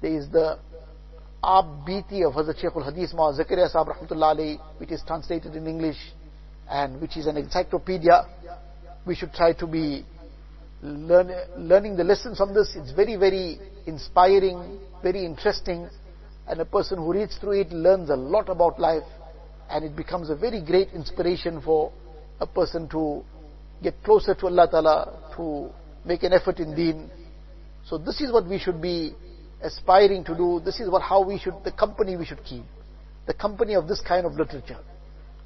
There 0.00 0.12
is 0.12 0.28
the 0.30 0.58
Aap 1.42 1.86
Beti 1.86 2.26
of 2.26 2.34
Hazrat 2.34 2.60
Shaykh 2.60 2.74
al-Hadith 2.74 3.14
Ma 3.14 3.32
Zakaria 3.32 3.70
Sahib 3.70 3.88
Rahmatullah 3.88 4.58
which 4.78 4.90
is 4.90 5.02
translated 5.06 5.54
in 5.54 5.66
English 5.66 5.98
and 6.68 7.00
which 7.00 7.16
is 7.16 7.26
an 7.26 7.36
encyclopedia 7.36 8.26
we 9.06 9.14
should 9.14 9.32
try 9.32 9.52
to 9.52 9.66
be 9.66 10.04
learn, 10.82 11.30
learning 11.56 11.96
the 11.96 12.04
lessons 12.04 12.38
from 12.38 12.54
this. 12.54 12.74
It's 12.76 12.92
very, 12.92 13.16
very 13.16 13.58
inspiring, 13.86 14.78
very 15.02 15.24
interesting, 15.24 15.88
and 16.46 16.60
a 16.60 16.64
person 16.64 16.98
who 16.98 17.12
reads 17.12 17.36
through 17.38 17.60
it 17.60 17.70
learns 17.70 18.10
a 18.10 18.16
lot 18.16 18.48
about 18.48 18.78
life, 18.78 19.04
and 19.70 19.84
it 19.84 19.96
becomes 19.96 20.30
a 20.30 20.36
very 20.36 20.60
great 20.60 20.88
inspiration 20.92 21.60
for 21.60 21.92
a 22.40 22.46
person 22.46 22.88
to 22.90 23.22
get 23.82 23.94
closer 24.04 24.34
to 24.34 24.46
Allah 24.46 24.68
Ta'ala, 24.70 25.32
to 25.36 25.70
make 26.04 26.22
an 26.22 26.32
effort 26.32 26.58
in 26.58 26.74
deen. 26.74 27.10
So 27.86 27.98
this 27.98 28.20
is 28.20 28.32
what 28.32 28.46
we 28.46 28.58
should 28.58 28.80
be 28.80 29.14
aspiring 29.62 30.24
to 30.24 30.36
do. 30.36 30.60
This 30.64 30.80
is 30.80 30.88
what 30.88 31.02
how 31.02 31.24
we 31.24 31.38
should, 31.38 31.54
the 31.64 31.72
company 31.72 32.16
we 32.16 32.24
should 32.24 32.44
keep. 32.44 32.64
The 33.26 33.34
company 33.34 33.74
of 33.74 33.88
this 33.88 34.00
kind 34.00 34.26
of 34.26 34.34
literature. 34.34 34.78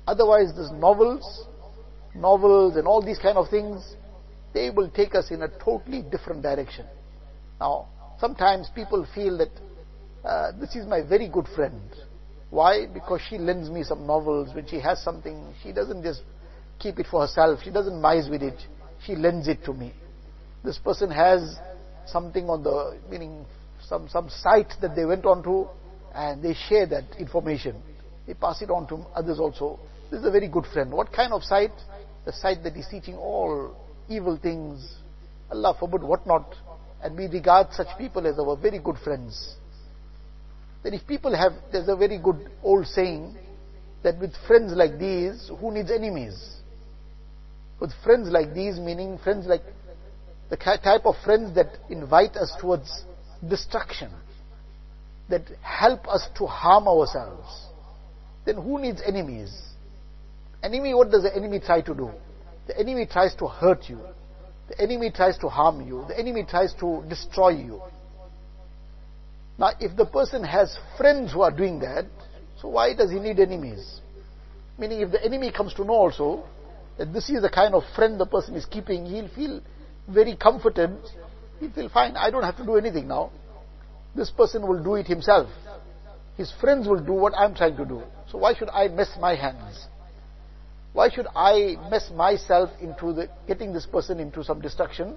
Otherwise, 0.07 0.53
these 0.57 0.70
novels, 0.72 1.46
novels 2.14 2.77
and 2.77 2.87
all 2.87 3.03
these 3.03 3.18
kind 3.18 3.38
of 3.38 3.48
things, 3.48 3.96
they 4.55 4.70
will 4.70 4.90
take 4.90 5.14
us 5.14 5.31
in 5.31 5.42
a 5.42 5.48
totally 5.48 6.03
different 6.03 6.42
direction. 6.42 6.87
Now, 7.61 7.88
sometimes 8.20 8.68
people 8.75 9.07
feel 9.14 9.38
that 9.38 9.51
uh, 10.25 10.53
this 10.61 10.77
is 10.77 10.87
my 10.87 11.03
very 11.03 11.29
good 11.29 11.46
friend. 11.55 11.81
Why? 12.51 12.87
Because 12.87 13.20
she 13.29 13.38
lends 13.38 13.70
me 13.70 13.83
some 13.83 14.07
novels. 14.07 14.55
When 14.55 14.66
she 14.66 14.79
has 14.81 15.03
something, 15.03 15.55
she 15.62 15.72
doesn't 15.72 16.03
just 16.03 16.22
keep 16.79 16.98
it 16.98 17.07
for 17.11 17.22
herself. 17.22 17.61
She 17.64 17.70
doesn't 17.70 18.01
mice 18.01 18.29
with 18.29 18.42
it. 18.42 18.61
She 19.07 19.16
lends 19.16 19.48
it 19.48 19.64
to 19.64 19.72
me. 19.72 19.92
This 20.62 20.79
person 20.79 21.11
has 21.11 21.57
something 22.07 22.48
on 22.48 22.62
the, 22.62 22.98
meaning 23.11 23.44
some, 23.92 24.09
some 24.09 24.31
site 24.31 24.72
that 24.81 24.96
they 24.96 25.05
went 25.05 25.26
on 25.26 25.42
to 25.42 25.68
and 26.14 26.42
they 26.42 26.55
share 26.68 26.87
that 26.87 27.05
information. 27.18 27.76
They 28.26 28.33
pass 28.33 28.62
it 28.62 28.70
on 28.70 28.87
to 28.88 29.05
others 29.14 29.38
also. 29.38 29.78
This 30.11 30.20
is 30.20 30.26
a 30.26 30.31
very 30.31 30.48
good 30.48 30.64
friend. 30.72 30.90
What 30.90 31.12
kind 31.12 31.33
of 31.33 31.42
site? 31.42 31.72
the 32.24 32.33
site 32.33 32.62
that 32.62 32.76
is 32.76 32.87
teaching 32.90 33.16
all 33.16 33.74
evil 34.09 34.38
things, 34.40 34.94
Allah 35.50 35.76
forbid 35.78 36.02
what 36.02 36.26
not, 36.26 36.55
and 37.02 37.16
we 37.16 37.26
regard 37.26 37.72
such 37.72 37.88
people 37.98 38.26
as 38.26 38.38
our 38.38 38.57
very 38.57 38.78
good 38.78 38.96
friends. 39.02 39.57
Then 40.83 40.94
if 40.94 41.07
people 41.07 41.37
have, 41.37 41.52
there's 41.70 41.88
a 41.88 41.96
very 41.96 42.18
good 42.18 42.50
old 42.62 42.87
saying, 42.87 43.37
that 44.02 44.18
with 44.18 44.33
friends 44.46 44.72
like 44.74 44.98
these, 44.98 45.50
who 45.61 45.72
needs 45.72 45.90
enemies? 45.90 46.57
With 47.81 47.92
friends 48.05 48.28
like 48.31 48.55
these, 48.55 48.78
meaning 48.78 49.18
friends 49.18 49.46
like 49.46 49.62
the 50.50 50.57
type 50.57 51.07
of 51.07 51.14
friends 51.24 51.55
that 51.55 51.78
invite 51.88 52.37
us 52.37 52.52
towards 52.61 53.05
destruction, 53.48 54.11
that 55.28 55.42
help 55.62 56.07
us 56.09 56.28
to 56.37 56.46
harm 56.46 56.87
ourselves, 56.87 57.66
then 58.44 58.57
who 58.57 58.81
needs 58.81 59.00
enemies? 59.07 59.52
Enemy, 60.62 60.94
what 60.94 61.11
does 61.11 61.22
the 61.22 61.35
enemy 61.35 61.61
try 61.61 61.81
to 61.81 61.94
do? 61.94 62.11
The 62.66 62.78
enemy 62.78 63.07
tries 63.07 63.35
to 63.37 63.48
hurt 63.48 63.88
you. 63.88 63.98
The 64.68 64.81
enemy 64.81 65.11
tries 65.11 65.37
to 65.38 65.48
harm 65.48 65.87
you. 65.87 66.05
The 66.09 66.18
enemy 66.18 66.44
tries 66.48 66.72
to 66.74 67.05
destroy 67.09 67.50
you. 67.50 67.83
Now, 69.59 69.72
if 69.81 69.96
the 69.96 70.07
person 70.07 70.44
has 70.44 70.76
friends 70.96 71.33
who 71.33 71.42
are 71.42 71.50
doing 71.50 71.81
that, 71.81 72.07
so 72.61 72.68
why 72.68 72.94
does 72.94 73.11
he 73.11 73.18
need 73.18 73.38
enemies? 73.40 74.00
Meaning, 74.78 75.00
if 75.00 75.11
the 75.11 75.22
enemy 75.24 75.52
comes 75.52 75.74
to 75.74 75.85
know 75.85 75.94
also 75.94 76.44
that 76.98 77.12
this 77.12 77.28
is 77.28 77.42
the 77.42 77.50
kind 77.50 77.74
of 77.74 77.83
friend 77.94 78.18
the 78.18 78.26
person 78.26 78.55
is 78.55 78.64
keeping, 78.66 79.05
he'll 79.07 79.28
feel 79.28 79.61
very 80.09 80.37
comforted. 80.37 80.90
He'll 81.62 81.70
feel 81.70 81.88
fine. 81.90 82.16
I 82.16 82.29
don't 82.31 82.42
have 82.42 82.57
to 82.57 82.64
do 82.64 82.75
anything 82.75 83.07
now. 83.07 83.31
This 84.16 84.31
person 84.31 84.66
will 84.66 84.83
do 84.83 84.96
it 84.96 85.07
himself. 85.07 85.48
His 86.37 86.53
friends 86.61 86.88
will 86.88 86.98
do 86.98 87.12
what 87.12 87.35
I'm 87.38 87.55
trying 87.55 87.77
to 87.77 87.85
do. 87.85 88.03
So 88.33 88.38
why 88.38 88.55
should 88.55 88.68
I 88.70 88.88
mess 88.88 89.11
my 89.20 89.37
hands? 89.37 89.87
Why 90.92 91.09
should 91.09 91.29
I 91.37 91.77
mess 91.88 92.11
myself 92.12 92.70
into 92.81 93.12
the, 93.12 93.29
getting 93.46 93.72
this 93.72 93.87
person 93.87 94.18
into 94.18 94.42
some 94.42 94.61
destruction? 94.61 95.16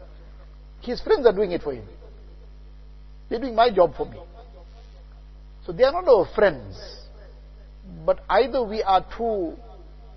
His 0.81 1.01
friends 1.01 1.25
are 1.25 1.33
doing 1.33 1.51
it 1.51 1.63
for 1.63 1.73
him. 1.73 1.85
They're 3.27 3.39
doing 3.39 3.55
my 3.55 3.71
job 3.71 3.95
for 3.97 4.05
me. 4.05 4.19
So 5.65 5.71
they 5.71 5.83
are 5.83 5.93
not 5.93 6.07
our 6.07 6.27
friends. 6.35 6.77
But 8.05 8.23
either 8.29 8.63
we 8.63 8.83
are 8.83 9.03
too 9.17 9.55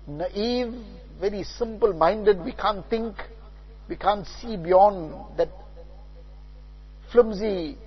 naive, 0.07 0.75
very 1.19 1.43
simple 1.43 1.91
minded, 1.91 2.39
we 2.45 2.51
can't 2.51 2.87
think, 2.87 3.15
we 3.89 3.95
can't 3.95 4.27
see 4.39 4.57
beyond 4.57 5.37
that 5.37 5.49
flimsy 7.11 7.77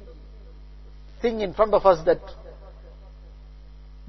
thing 1.20 1.40
in 1.40 1.54
front 1.54 1.74
of 1.74 1.86
us 1.86 2.04
that 2.04 2.20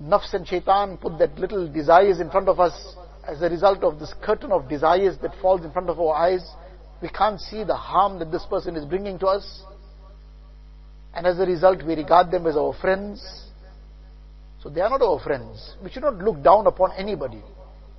nafs 0.02 0.34
and 0.34 0.48
shaitan 0.48 0.98
put 0.98 1.18
that 1.20 1.38
little 1.38 1.72
desires 1.72 2.20
in 2.20 2.30
front 2.30 2.50
of 2.50 2.60
us 2.60 2.96
as 3.28 3.42
a 3.42 3.50
result 3.50 3.84
of 3.84 4.00
this 4.00 4.14
curtain 4.22 4.52
of 4.52 4.68
desires 4.68 5.16
that 5.22 5.32
falls 5.42 5.64
in 5.64 5.72
front 5.72 5.90
of 5.90 6.00
our 6.00 6.16
eyes. 6.16 6.44
We 7.02 7.10
can't 7.10 7.40
see 7.40 7.64
the 7.64 7.76
harm 7.76 8.20
that 8.20 8.32
this 8.32 8.46
person 8.50 8.76
is 8.76 8.86
bringing 8.86 9.20
to 9.20 9.28
us. 9.28 9.62
And 11.14 11.28
as 11.28 11.40
a 11.40 11.46
result, 11.46 11.84
we 11.86 11.96
regard 11.96 12.32
them 12.32 12.48
as 12.48 12.58
our 12.58 12.74
friends. 12.74 13.24
So 14.62 14.70
they 14.70 14.82
are 14.82 14.90
not 14.90 15.02
our 15.02 15.20
friends. 15.20 15.76
We 15.84 15.90
should 15.92 16.04
not 16.04 16.16
look 16.16 16.42
down 16.42 16.68
upon 16.68 16.92
anybody. 16.98 17.42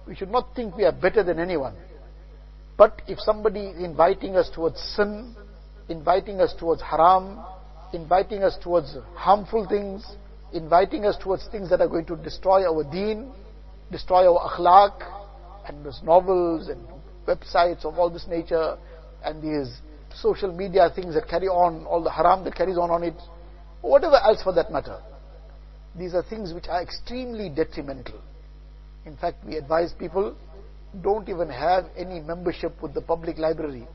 We 0.07 0.15
should 0.15 0.31
not 0.31 0.55
think 0.57 0.77
we 0.77 0.85
are 0.85 0.93
better 0.93 1.23
than 1.23 1.39
anyone. 1.39 1.75
But 2.77 3.03
if 3.07 3.21
somebody 3.21 3.67
is 3.67 3.83
inviting 3.83 4.37
us 4.37 4.51
towards 4.53 4.81
sin, 4.97 5.37
inviting 5.89 6.41
us 6.41 6.55
towards 6.59 6.83
haram, 6.83 7.39
inviting 7.93 8.43
us 8.43 8.57
towards 8.63 8.97
harmful 9.15 9.67
things, 9.69 10.05
inviting 10.53 11.05
us 11.05 11.17
towards 11.23 11.47
things 11.49 11.71
that 11.71 11.81
are 11.81 11.89
going 11.89 12.07
to 12.07 12.17
destroy 12.17 12.67
our 12.67 12.85
deen, 12.85 13.33
destroy 13.91 14.33
our 14.33 14.51
akhlaq, 14.51 15.69
and 15.69 15.85
those 15.85 16.01
novels 16.03 16.69
and 16.69 16.81
websites 17.27 17.85
of 17.85 17.99
all 17.99 18.11
this 18.11 18.27
nature, 18.29 18.77
and 19.25 19.43
these 19.43 19.75
social 20.15 20.53
media 20.55 20.91
things 20.95 21.15
that 21.15 21.29
carry 21.29 21.49
on, 21.49 21.85
all 21.87 22.03
the 22.03 22.11
haram 22.11 22.45
that 22.45 22.55
carries 22.55 22.77
on 22.77 22.91
on 22.91 23.03
it, 23.03 23.15
whatever 23.81 24.17
else 24.17 24.43
for 24.43 24.53
that 24.53 24.71
matter. 24.71 25.01
These 25.97 26.15
are 26.15 26.23
things 26.23 26.53
which 26.53 26.67
are 26.69 26.83
extremely 26.83 27.49
detrimental. 27.49 28.21
In 29.07 29.17
fact, 29.17 29.45
we 29.45 29.57
advise 29.57 29.93
people 29.93 30.37
don't 31.03 31.29
even 31.29 31.49
have 31.49 31.87
any 31.97 32.21
membership 32.21 32.81
with 32.83 32.95
the 32.95 33.01
public 33.01 33.39
library 33.39 33.87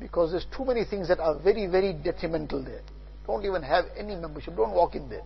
because 0.00 0.30
there's 0.32 0.46
too 0.56 0.64
many 0.64 0.84
things 0.84 1.08
that 1.08 1.20
are 1.20 1.38
very, 1.38 1.66
very 1.66 1.92
detrimental 1.92 2.64
there. 2.64 2.80
Don't 3.26 3.44
even 3.44 3.62
have 3.62 3.84
any 3.96 4.16
membership. 4.16 4.56
Don't 4.56 4.72
walk 4.72 4.94
in 4.94 5.08
there. 5.08 5.22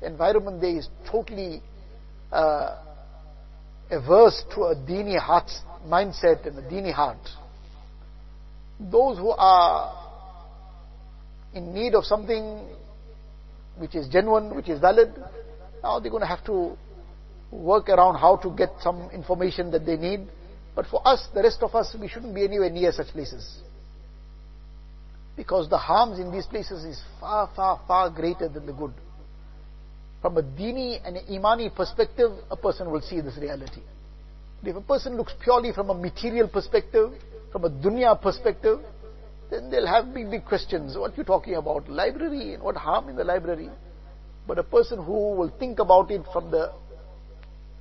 The 0.00 0.06
environment 0.06 0.60
there 0.60 0.76
is 0.76 0.88
totally 1.10 1.62
uh, 2.32 2.78
averse 3.90 4.42
to 4.54 4.62
a 4.62 4.74
dini 4.74 5.18
heart 5.18 5.50
mindset 5.86 6.46
and 6.46 6.58
a 6.58 6.62
dini 6.62 6.92
heart. 6.92 7.18
Those 8.80 9.18
who 9.18 9.30
are 9.30 10.02
in 11.54 11.74
need 11.74 11.94
of 11.94 12.04
something 12.04 12.66
which 13.76 13.94
is 13.94 14.08
genuine, 14.08 14.56
which 14.56 14.68
is 14.68 14.80
valid, 14.80 15.12
now 15.82 16.00
they're 16.00 16.10
going 16.10 16.22
to 16.22 16.26
have 16.26 16.44
to 16.46 16.76
work 17.50 17.88
around 17.90 18.16
how 18.16 18.36
to 18.36 18.50
get 18.56 18.70
some 18.80 19.10
information 19.10 19.70
that 19.70 19.84
they 19.84 19.96
need. 19.96 20.26
But 20.74 20.86
for 20.86 21.06
us, 21.06 21.28
the 21.34 21.42
rest 21.42 21.62
of 21.62 21.74
us, 21.74 21.94
we 22.00 22.08
shouldn't 22.08 22.34
be 22.34 22.44
anywhere 22.44 22.70
near 22.70 22.92
such 22.92 23.08
places. 23.08 23.60
Because 25.36 25.68
the 25.68 25.78
harms 25.78 26.18
in 26.18 26.30
these 26.30 26.46
places 26.46 26.84
is 26.84 27.02
far, 27.18 27.50
far, 27.56 27.80
far 27.86 28.10
greater 28.10 28.48
than 28.48 28.66
the 28.66 28.72
good. 28.72 28.92
From 30.20 30.36
a 30.36 30.42
dini 30.42 31.00
and 31.04 31.16
an 31.16 31.24
imani 31.32 31.70
perspective, 31.70 32.30
a 32.50 32.56
person 32.56 32.90
will 32.90 33.00
see 33.00 33.20
this 33.20 33.36
reality. 33.38 33.80
If 34.62 34.76
a 34.76 34.80
person 34.80 35.16
looks 35.16 35.32
purely 35.42 35.72
from 35.72 35.90
a 35.90 35.94
material 35.94 36.48
perspective, 36.48 37.10
from 37.50 37.64
a 37.64 37.70
dunya 37.70 38.20
perspective, 38.20 38.78
then 39.50 39.70
they'll 39.70 39.86
have 39.86 40.14
big, 40.14 40.30
big 40.30 40.44
questions. 40.44 40.96
What 40.96 41.16
you 41.18 41.24
talking 41.24 41.54
about? 41.54 41.88
Library 41.88 42.54
and 42.54 42.62
what 42.62 42.76
harm 42.76 43.08
in 43.08 43.16
the 43.16 43.24
library? 43.24 43.70
But 44.46 44.58
a 44.58 44.62
person 44.62 45.02
who 45.02 45.34
will 45.34 45.52
think 45.58 45.78
about 45.78 46.10
it 46.10 46.22
from 46.32 46.50
the 46.50 46.72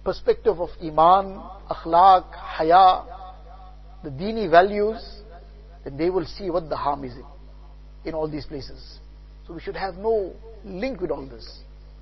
perspective 0.04 0.60
of 0.60 0.70
iman, 0.82 1.42
akhlaq, 1.70 2.34
haya, 2.34 3.04
the 4.04 4.10
dini 4.10 4.50
values, 4.50 5.02
then 5.84 5.98
they 5.98 6.10
will 6.10 6.26
see 6.26 6.50
what 6.50 6.70
the 6.70 6.76
harm 6.76 7.04
is 7.04 7.14
in, 7.14 7.26
in 8.06 8.14
all 8.14 8.28
these 8.28 8.46
places. 8.46 9.00
So 9.48 9.54
we 9.54 9.62
should 9.62 9.76
have 9.76 9.96
no 9.96 10.34
link 10.64 11.02
with 11.02 11.12
all 11.12 11.26
this. 11.26 11.60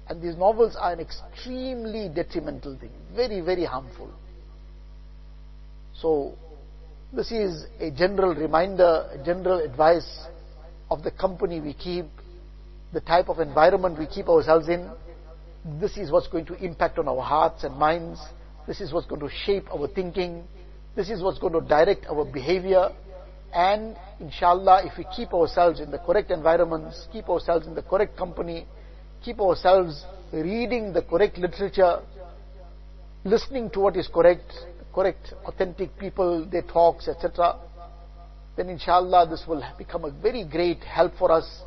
And 0.08 0.22
these 0.22 0.36
novels 0.36 0.76
are 0.76 0.94
an 0.94 1.00
extremely 1.00 2.10
detrimental 2.10 2.78
thing, 2.78 2.92
very, 3.16 3.42
very 3.42 3.66
harmful. 3.66 4.10
So, 6.02 6.34
this 7.14 7.32
is 7.32 7.66
a 7.80 7.92
general 7.92 8.34
reminder, 8.34 9.08
a 9.12 9.24
general 9.24 9.60
advice 9.60 10.26
of 10.90 11.04
the 11.04 11.12
company 11.12 11.60
we 11.60 11.74
keep, 11.74 12.06
the 12.94 13.02
type 13.02 13.30
of 13.30 13.40
environment 13.40 14.00
we 14.00 14.08
keep 14.08 14.30
ourselves 14.30 14.68
in. 14.68 14.90
This 15.80 15.98
is 15.98 16.12
what's 16.12 16.28
going 16.28 16.46
to 16.48 16.56
impact 16.56 16.98
on 16.98 17.08
our 17.08 17.22
hearts 17.22 17.64
and 17.64 17.76
minds. 17.76 18.20
This 18.66 18.82
is 18.82 18.92
what's 18.92 19.08
going 19.08 19.22
to 19.22 19.30
shape 19.46 19.66
our 19.72 19.88
thinking. 19.88 20.44
This 20.96 21.10
is 21.10 21.22
what's 21.22 21.38
going 21.38 21.54
to 21.54 21.62
direct 21.62 22.06
our 22.08 22.26
behavior. 22.26 22.90
And 23.54 23.96
inshallah, 24.20 24.86
if 24.86 24.98
we 24.98 25.06
keep 25.16 25.34
ourselves 25.34 25.80
in 25.80 25.92
the 25.92 25.98
correct 25.98 26.32
environments, 26.32 27.08
keep 27.12 27.30
ourselves 27.30 27.66
in 27.66 27.74
the 27.74 27.82
correct 27.82 28.16
company, 28.16 28.68
keep 29.24 29.40
ourselves 29.40 30.06
reading 30.32 30.94
the 30.94 31.02
correct 31.02 31.38
literature, 31.38 32.00
listening 33.24 33.70
to 33.72 33.80
what 33.80 33.98
is 33.98 34.08
correct, 34.08 34.52
correct, 34.94 35.34
authentic 35.46 35.98
people, 35.98 36.46
their 36.46 36.62
talks, 36.62 37.08
etc., 37.08 37.60
then 38.56 38.70
inshallah 38.70 39.28
this 39.30 39.46
will 39.48 39.64
become 39.78 40.04
a 40.04 40.12
very 40.12 40.44
great 40.44 40.84
help 40.84 41.14
for 41.18 41.32
us. 41.32 41.62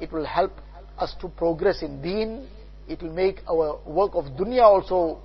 It 0.00 0.10
will 0.10 0.24
help 0.24 0.52
us 0.96 1.14
to 1.20 1.28
progress 1.28 1.82
in 1.82 2.00
deen. 2.00 2.48
It 2.88 3.02
will 3.02 3.12
make 3.12 3.40
our 3.46 3.78
work 3.84 4.12
of 4.14 4.24
dunya 4.36 4.62
also 4.62 5.20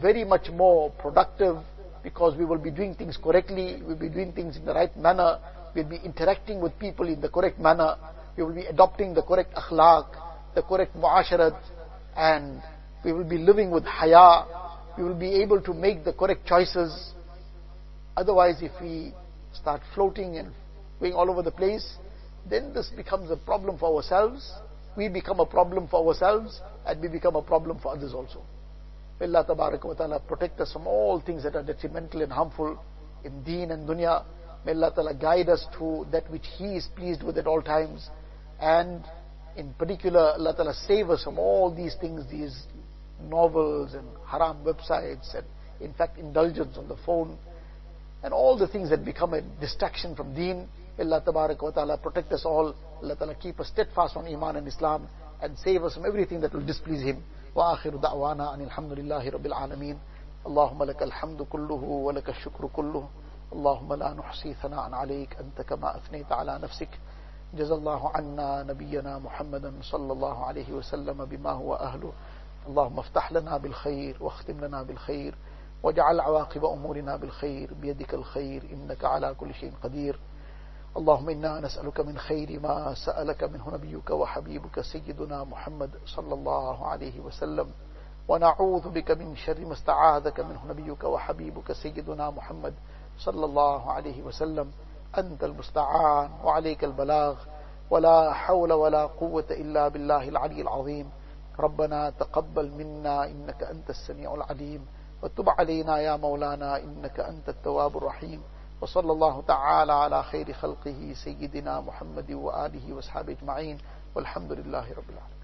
very 0.00 0.22
much 0.22 0.48
more 0.50 0.90
productive 0.92 1.56
because 2.02 2.36
we 2.36 2.44
will 2.44 2.58
be 2.58 2.70
doing 2.70 2.94
things 2.94 3.16
correctly, 3.16 3.82
we'll 3.84 3.98
be 3.98 4.08
doing 4.08 4.32
things 4.32 4.56
in 4.56 4.64
the 4.64 4.72
right 4.72 4.94
manner, 4.96 5.38
we'll 5.74 5.88
be 5.88 6.00
interacting 6.04 6.60
with 6.60 6.78
people 6.78 7.06
in 7.08 7.20
the 7.20 7.28
correct 7.28 7.58
manner, 7.58 7.96
we 8.36 8.42
will 8.42 8.54
be 8.54 8.66
adopting 8.66 9.14
the 9.14 9.22
correct 9.22 9.54
akhlaq, 9.54 10.06
the 10.54 10.62
correct 10.62 10.96
muasharat 10.96 11.60
and 12.16 12.62
we 13.04 13.12
will 13.12 13.24
be 13.24 13.38
living 13.38 13.70
with 13.70 13.84
haya. 13.84 14.44
We 14.98 15.04
will 15.04 15.18
be 15.18 15.34
able 15.42 15.60
to 15.62 15.72
make 15.72 16.04
the 16.04 16.12
correct 16.12 16.46
choices. 16.46 17.12
Otherwise, 18.16 18.56
if 18.60 18.72
we 18.80 19.14
start 19.52 19.80
floating 19.94 20.36
and 20.36 20.52
going 20.98 21.14
all 21.14 21.30
over 21.30 21.42
the 21.42 21.50
place, 21.50 21.96
then 22.48 22.74
this 22.74 22.90
becomes 22.94 23.30
a 23.30 23.36
problem 23.36 23.78
for 23.78 23.96
ourselves. 23.96 24.52
We 24.96 25.08
become 25.08 25.40
a 25.40 25.46
problem 25.46 25.88
for 25.88 26.06
ourselves 26.06 26.60
and 26.86 27.00
we 27.00 27.08
become 27.08 27.36
a 27.36 27.42
problem 27.42 27.78
for 27.78 27.92
others 27.92 28.12
also. 28.12 28.42
May 29.20 29.26
Allah 29.26 29.44
wa 29.48 29.94
ta'ala 29.94 30.20
protect 30.20 30.60
us 30.60 30.72
from 30.72 30.86
all 30.86 31.20
things 31.20 31.42
that 31.42 31.54
are 31.54 31.62
detrimental 31.62 32.22
and 32.22 32.32
harmful 32.32 32.82
in 33.22 33.42
deen 33.42 33.70
and 33.70 33.86
dunya. 33.86 34.24
May 34.64 34.72
Allah 34.72 34.92
ta'ala 34.94 35.14
guide 35.14 35.50
us 35.50 35.66
to 35.78 36.06
that 36.10 36.30
which 36.30 36.46
He 36.56 36.76
is 36.76 36.88
pleased 36.96 37.22
with 37.22 37.36
at 37.36 37.46
all 37.46 37.60
times 37.60 38.08
and 38.60 39.04
in 39.56 39.74
particular, 39.74 40.32
Allah 40.38 40.54
Ta'ala 40.54 40.74
save 40.74 41.10
us 41.10 41.24
from 41.24 41.38
all 41.38 41.74
these 41.74 41.94
things, 42.00 42.24
these 42.30 42.64
novels 43.22 43.94
and 43.94 44.06
haram 44.26 44.64
websites 44.64 45.34
and 45.34 45.44
in 45.80 45.92
fact 45.92 46.18
indulgence 46.18 46.76
on 46.76 46.88
the 46.88 46.96
phone 47.04 47.36
and 48.22 48.32
all 48.32 48.56
the 48.56 48.68
things 48.68 48.90
that 48.90 49.04
become 49.04 49.34
a 49.34 49.42
distraction 49.60 50.14
from 50.14 50.34
deen. 50.34 50.68
Allah 50.98 51.22
Ta'ala 51.24 51.98
protect 51.98 52.32
us 52.32 52.44
all. 52.44 52.74
Allah 53.02 53.16
Ta'ala 53.16 53.34
keep 53.34 53.58
us 53.60 53.68
steadfast 53.68 54.16
on 54.16 54.26
Iman 54.26 54.56
and 54.56 54.68
Islam 54.68 55.08
and 55.42 55.58
save 55.58 55.82
us 55.82 55.94
from 55.94 56.06
everything 56.06 56.40
that 56.42 56.52
will 56.52 56.64
displease 56.64 57.02
Him. 57.02 57.22
وآخر 57.54 57.96
دعوانا 57.96 58.54
أن 58.54 58.60
الحمد 58.60 58.92
لله 58.92 59.30
رب 59.30 59.46
العالمين. 59.46 59.98
اللهم 60.46 60.84
لك 60.84 61.02
الحمد 61.02 61.42
كله 61.42 61.82
ولك 61.82 62.28
الشكر 62.28 62.66
كله. 62.66 63.08
اللهم 63.52 63.94
لا 63.94 64.14
نحصي 64.14 64.54
ثناء 64.54 64.94
عليك. 64.94 65.36
أنت 65.40 65.68
كما 65.68 65.96
أثنيت 65.96 66.32
على 66.32 66.58
نفسك. 66.58 66.88
جزا 67.54 67.74
الله 67.74 68.10
عنا 68.14 68.62
نبينا 68.62 69.18
محمدا 69.18 69.72
صلى 69.82 70.12
الله 70.12 70.44
عليه 70.44 70.72
وسلم 70.72 71.24
بما 71.24 71.50
هو 71.50 71.74
أهله. 71.74 72.12
اللهم 72.68 72.98
افتح 72.98 73.32
لنا 73.32 73.56
بالخير 73.56 74.16
واختم 74.20 74.60
لنا 74.64 74.82
بالخير. 74.82 75.34
واجعل 75.82 76.20
عواقب 76.20 76.64
أمورنا 76.64 77.16
بالخير. 77.16 77.74
بيدك 77.74 78.14
الخير. 78.14 78.62
إنك 78.72 79.04
على 79.04 79.34
كل 79.34 79.54
شيء 79.54 79.72
قدير. 79.82 80.18
اللهم 80.96 81.28
إنا 81.28 81.60
نسألك 81.60 82.00
من 82.00 82.18
خير 82.18 82.60
ما 82.60 82.94
سألك 82.94 83.44
منه 83.44 83.70
نبيك 83.74 84.10
وحبيبك 84.10 84.80
سيدنا 84.80 85.44
محمد 85.44 85.90
صلى 86.06 86.34
الله 86.34 86.86
عليه 86.86 87.20
وسلم. 87.20 87.70
ونعوذ 88.28 88.88
بك 88.88 89.10
من 89.10 89.36
شر 89.36 89.60
ما 89.60 89.72
استعاذك 89.72 90.40
منه 90.40 90.60
نبيك 90.68 91.04
وحبيبك 91.04 91.72
سيدنا 91.72 92.30
محمد 92.30 92.74
صلى 93.18 93.44
الله 93.44 93.92
عليه 93.92 94.22
وسلم. 94.22 94.70
أنت 95.18 95.44
المستعان 95.44 96.30
وعليك 96.44 96.84
البلاغ. 96.84 97.34
ولا 97.90 98.32
حول 98.32 98.72
ولا 98.72 99.06
قوة 99.06 99.46
إلا 99.50 99.88
بالله 99.88 100.28
العلي 100.28 100.62
العظيم. 100.62 101.10
ربنا 101.58 102.10
تقبل 102.10 102.70
منا 102.70 103.24
إنك 103.24 103.62
أنت 103.62 103.90
السميع 103.90 104.34
العليم. 104.34 104.86
وتب 105.22 105.48
علينا 105.48 105.98
يا 105.98 106.16
مولانا 106.16 106.82
إنك 106.82 107.20
أنت 107.20 107.48
التواب 107.48 107.96
الرحيم. 107.96 108.42
وصلی 108.82 109.10
اللہ 109.10 109.40
تعالی 109.46 109.92
علی 109.92 110.20
خیر 110.30 110.52
خلقہ 110.60 110.88
سیدنا 111.14 111.80
محمد 111.80 112.30
و 112.30 112.50
آلہ 112.50 112.92
وصحاب 112.92 113.30
والحمد 114.14 114.50
للہ 114.50 114.86
رب 114.96 115.08
العالمین 115.08 115.39